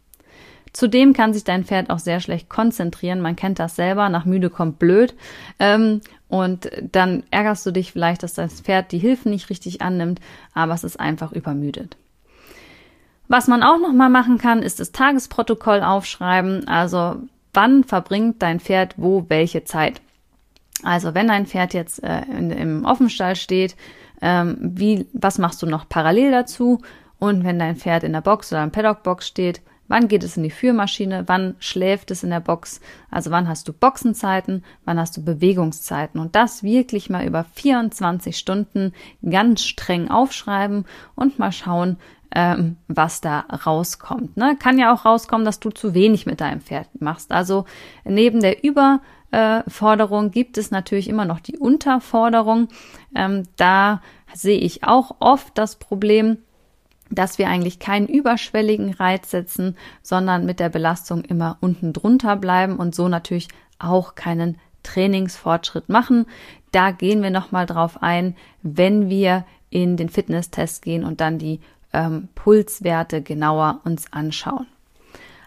Zudem 0.73 1.15
kann 1.15 1.35
sich 1.35 1.43
dein 1.43 1.65
Pferd 1.65 1.91
auch 1.91 1.99
sehr 1.99 2.21
schlecht 2.21 2.49
konzentrieren. 2.49 3.21
Man 3.21 3.35
kennt 3.35 3.59
das 3.59 3.75
selber, 3.75 4.09
nach 4.09 4.25
müde 4.25 4.51
kommt 4.51 4.79
blöd. 4.79 5.17
Ähm, 5.59 6.01
und 6.29 6.71
dann 6.93 7.25
ärgerst 7.33 7.67
du 7.67 7.73
dich 7.73 7.91
vielleicht, 7.91 8.23
dass 8.23 8.35
das 8.35 8.61
Pferd 8.61 8.93
die 8.93 8.99
Hilfen 8.99 9.33
nicht 9.33 9.51
richtig 9.51 9.83
annimmt, 9.83 10.21
aber 10.55 10.75
es 10.75 10.85
ist 10.85 11.01
einfach 11.01 11.33
übermüdet. 11.33 11.97
Was 13.27 13.49
man 13.49 13.65
auch 13.65 13.81
noch 13.81 13.93
mal 13.93 14.11
machen 14.11 14.39
kann, 14.39 14.63
ist 14.63 14.79
das 14.79 14.93
Tagesprotokoll 14.93 15.83
aufschreiben. 15.83 16.69
Also 16.69 17.17
wann 17.53 17.85
verbringt 17.85 18.43
dein 18.43 18.61
Pferd 18.61 18.95
wo 18.97 19.27
welche 19.29 19.65
Zeit. 19.65 20.01
Also 20.83 21.15
wenn 21.15 21.29
dein 21.29 21.47
Pferd 21.47 21.75
jetzt 21.75 22.03
äh, 22.03 22.23
in, 22.23 22.51
im 22.51 22.85
Offenstall 22.85 23.37
steht, 23.37 23.77
ähm, 24.21 24.57
wie, 24.61 25.07
was 25.13 25.39
machst 25.39 25.63
du 25.63 25.67
noch 25.67 25.89
parallel 25.89 26.31
dazu? 26.31 26.81
Und 27.19 27.45
wenn 27.45 27.59
dein 27.59 27.77
Pferd 27.77 28.05
in 28.05 28.13
der 28.13 28.21
Box 28.21 28.53
oder 28.53 28.63
im 28.63 28.71
Paddock-Box 28.71 29.27
steht, 29.27 29.61
wann 29.89 30.07
geht 30.07 30.23
es 30.23 30.37
in 30.37 30.45
die 30.45 30.51
Führmaschine? 30.51 31.25
Wann 31.27 31.57
schläft 31.59 32.11
es 32.11 32.23
in 32.23 32.31
der 32.31 32.41
Box? 32.41 32.81
Also 33.11 33.31
wann 33.31 33.49
hast 33.49 33.67
du 33.67 33.73
Boxenzeiten? 33.73 34.65
Wann 34.85 35.01
hast 35.01 35.17
du 35.17 35.25
Bewegungszeiten? 35.25 36.21
Und 36.21 36.37
das 36.37 36.63
wirklich 36.63 37.11
mal 37.11 37.27
über 37.27 37.45
24 37.55 38.37
Stunden 38.37 38.93
ganz 39.29 39.63
streng 39.65 40.11
aufschreiben 40.11 40.85
und 41.17 41.39
mal 41.39 41.53
schauen, 41.53 41.97
ähm, 42.35 42.77
was 42.89 43.21
da 43.21 43.41
rauskommt. 43.41 44.37
Ne? 44.37 44.57
Kann 44.59 44.79
ja 44.79 44.93
auch 44.93 45.05
rauskommen, 45.05 45.45
dass 45.45 45.61
du 45.61 45.71
zu 45.71 45.95
wenig 45.95 46.27
mit 46.27 46.41
deinem 46.41 46.61
Pferd 46.61 46.89
machst. 47.01 47.33
Also 47.33 47.65
neben 48.05 48.41
der 48.41 48.65
Überforderung 48.65 50.31
gibt 50.31 50.59
es 50.59 50.71
natürlich 50.71 51.09
immer 51.09 51.25
noch 51.25 51.41
die 51.41 51.59
Unterforderung. 51.59 52.69
Ähm, 53.15 53.45
da 53.57 54.03
sehe 54.35 54.59
ich 54.59 54.85
auch 54.85 55.17
oft 55.21 55.57
das 55.57 55.77
Problem, 55.77 56.39
dass 57.11 57.39
wir 57.39 57.49
eigentlich 57.49 57.79
keinen 57.79 58.07
überschwelligen 58.07 58.93
Reiz 58.93 59.31
setzen, 59.31 59.77
sondern 60.03 60.45
mit 60.45 60.61
der 60.61 60.69
Belastung 60.69 61.23
immer 61.23 61.57
unten 61.61 61.93
drunter 61.93 62.37
bleiben 62.37 62.77
und 62.77 62.95
so 62.95 63.09
natürlich 63.09 63.49
auch 63.79 64.15
keinen 64.15 64.59
Trainingsfortschritt 64.83 65.89
machen. 65.89 66.27
Da 66.73 66.91
gehen 66.91 67.23
wir 67.23 67.31
nochmal 67.31 67.65
drauf 67.65 68.03
ein, 68.03 68.37
wenn 68.63 69.09
wir 69.09 69.47
in 69.71 69.97
den 69.97 70.09
Fitnesstest 70.09 70.83
gehen 70.83 71.05
und 71.05 71.21
dann 71.21 71.39
die 71.39 71.61
ähm, 71.93 72.29
Pulswerte 72.35 73.23
genauer 73.23 73.81
uns 73.85 74.13
anschauen. 74.13 74.67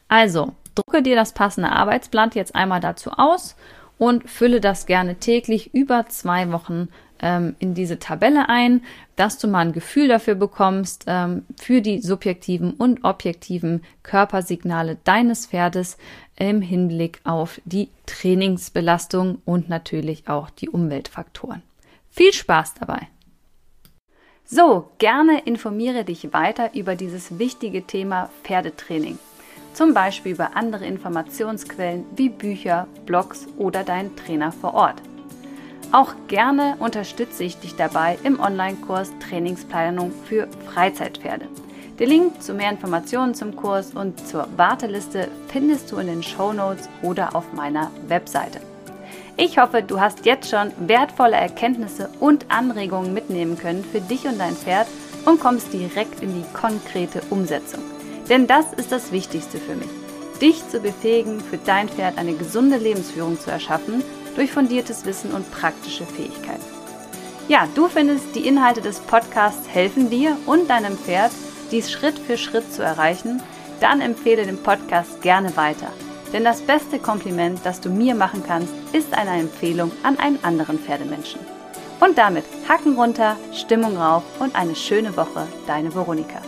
Also, 0.07 0.53
Drucke 0.75 1.01
dir 1.01 1.15
das 1.15 1.33
passende 1.33 1.71
Arbeitsblatt 1.71 2.35
jetzt 2.35 2.55
einmal 2.55 2.79
dazu 2.79 3.11
aus 3.11 3.55
und 3.97 4.29
fülle 4.29 4.61
das 4.61 4.85
gerne 4.85 5.15
täglich 5.15 5.73
über 5.73 6.07
zwei 6.07 6.51
Wochen 6.51 6.87
ähm, 7.19 7.55
in 7.59 7.73
diese 7.73 7.99
Tabelle 7.99 8.47
ein, 8.49 8.81
dass 9.15 9.37
du 9.37 9.47
mal 9.47 9.59
ein 9.59 9.73
Gefühl 9.73 10.07
dafür 10.07 10.35
bekommst, 10.35 11.03
ähm, 11.07 11.45
für 11.59 11.81
die 11.81 12.01
subjektiven 12.01 12.71
und 12.71 13.03
objektiven 13.03 13.83
Körpersignale 14.01 14.97
deines 15.03 15.47
Pferdes 15.47 15.97
im 16.37 16.61
Hinblick 16.61 17.19
auf 17.25 17.61
die 17.65 17.89
Trainingsbelastung 18.05 19.41
und 19.45 19.69
natürlich 19.69 20.27
auch 20.29 20.49
die 20.49 20.69
Umweltfaktoren. 20.69 21.61
Viel 22.09 22.33
Spaß 22.33 22.75
dabei! 22.75 23.07
So, 24.53 24.89
gerne 24.97 25.39
informiere 25.45 26.03
dich 26.03 26.33
weiter 26.33 26.75
über 26.75 26.97
dieses 26.97 27.39
wichtige 27.39 27.87
Thema 27.87 28.29
Pferdetraining. 28.43 29.17
Zum 29.71 29.93
Beispiel 29.93 30.33
über 30.33 30.57
andere 30.57 30.85
Informationsquellen 30.85 32.03
wie 32.17 32.27
Bücher, 32.27 32.85
Blogs 33.05 33.47
oder 33.57 33.85
deinen 33.85 34.13
Trainer 34.17 34.51
vor 34.51 34.73
Ort. 34.73 35.01
Auch 35.93 36.15
gerne 36.27 36.75
unterstütze 36.79 37.45
ich 37.45 37.61
dich 37.61 37.77
dabei 37.77 38.17
im 38.25 38.41
Online-Kurs 38.41 39.13
Trainingsplanung 39.21 40.11
für 40.25 40.49
Freizeitpferde. 40.73 41.47
Den 41.97 42.09
Link 42.09 42.43
zu 42.43 42.53
mehr 42.53 42.71
Informationen 42.71 43.33
zum 43.33 43.55
Kurs 43.55 43.93
und 43.93 44.27
zur 44.27 44.49
Warteliste 44.57 45.29
findest 45.47 45.89
du 45.93 45.97
in 45.99 46.07
den 46.07 46.23
Show 46.23 46.51
Notes 46.51 46.89
oder 47.03 47.37
auf 47.37 47.53
meiner 47.53 47.89
Webseite. 48.09 48.59
Ich 49.43 49.57
hoffe, 49.57 49.81
du 49.81 49.99
hast 49.99 50.27
jetzt 50.27 50.51
schon 50.51 50.71
wertvolle 50.77 51.35
Erkenntnisse 51.35 52.11
und 52.19 52.45
Anregungen 52.49 53.11
mitnehmen 53.11 53.57
können 53.57 53.83
für 53.83 53.99
dich 53.99 54.25
und 54.25 54.37
dein 54.37 54.55
Pferd 54.55 54.85
und 55.25 55.39
kommst 55.39 55.73
direkt 55.73 56.21
in 56.21 56.31
die 56.35 56.45
konkrete 56.53 57.23
Umsetzung. 57.31 57.81
Denn 58.29 58.45
das 58.45 58.71
ist 58.73 58.91
das 58.91 59.11
Wichtigste 59.11 59.57
für 59.57 59.73
mich. 59.73 59.89
Dich 60.39 60.69
zu 60.69 60.79
befähigen, 60.79 61.39
für 61.39 61.57
dein 61.57 61.89
Pferd 61.89 62.19
eine 62.19 62.33
gesunde 62.33 62.77
Lebensführung 62.77 63.39
zu 63.39 63.49
erschaffen 63.49 64.03
durch 64.35 64.51
fundiertes 64.51 65.05
Wissen 65.05 65.31
und 65.31 65.49
praktische 65.49 66.05
Fähigkeiten. 66.05 66.61
Ja, 67.47 67.67
du 67.73 67.87
findest, 67.87 68.35
die 68.35 68.47
Inhalte 68.47 68.81
des 68.81 68.99
Podcasts 68.99 69.67
helfen 69.67 70.11
dir 70.11 70.37
und 70.45 70.69
deinem 70.69 70.99
Pferd, 70.99 71.31
dies 71.71 71.91
Schritt 71.91 72.19
für 72.19 72.37
Schritt 72.37 72.71
zu 72.71 72.83
erreichen, 72.83 73.41
dann 73.79 74.01
empfehle 74.01 74.45
den 74.45 74.61
Podcast 74.61 75.19
gerne 75.23 75.57
weiter. 75.57 75.87
Denn 76.33 76.43
das 76.43 76.61
beste 76.61 76.99
Kompliment, 76.99 77.59
das 77.63 77.81
du 77.81 77.89
mir 77.89 78.15
machen 78.15 78.43
kannst, 78.45 78.73
ist 78.93 79.13
eine 79.13 79.39
Empfehlung 79.39 79.91
an 80.03 80.17
einen 80.17 80.43
anderen 80.43 80.79
Pferdemenschen. 80.79 81.41
Und 81.99 82.17
damit 82.17 82.45
Hacken 82.67 82.95
runter, 82.95 83.35
Stimmung 83.53 83.97
rauf 83.97 84.23
und 84.39 84.55
eine 84.55 84.75
schöne 84.75 85.15
Woche, 85.15 85.47
deine 85.67 85.93
Veronika. 85.93 86.41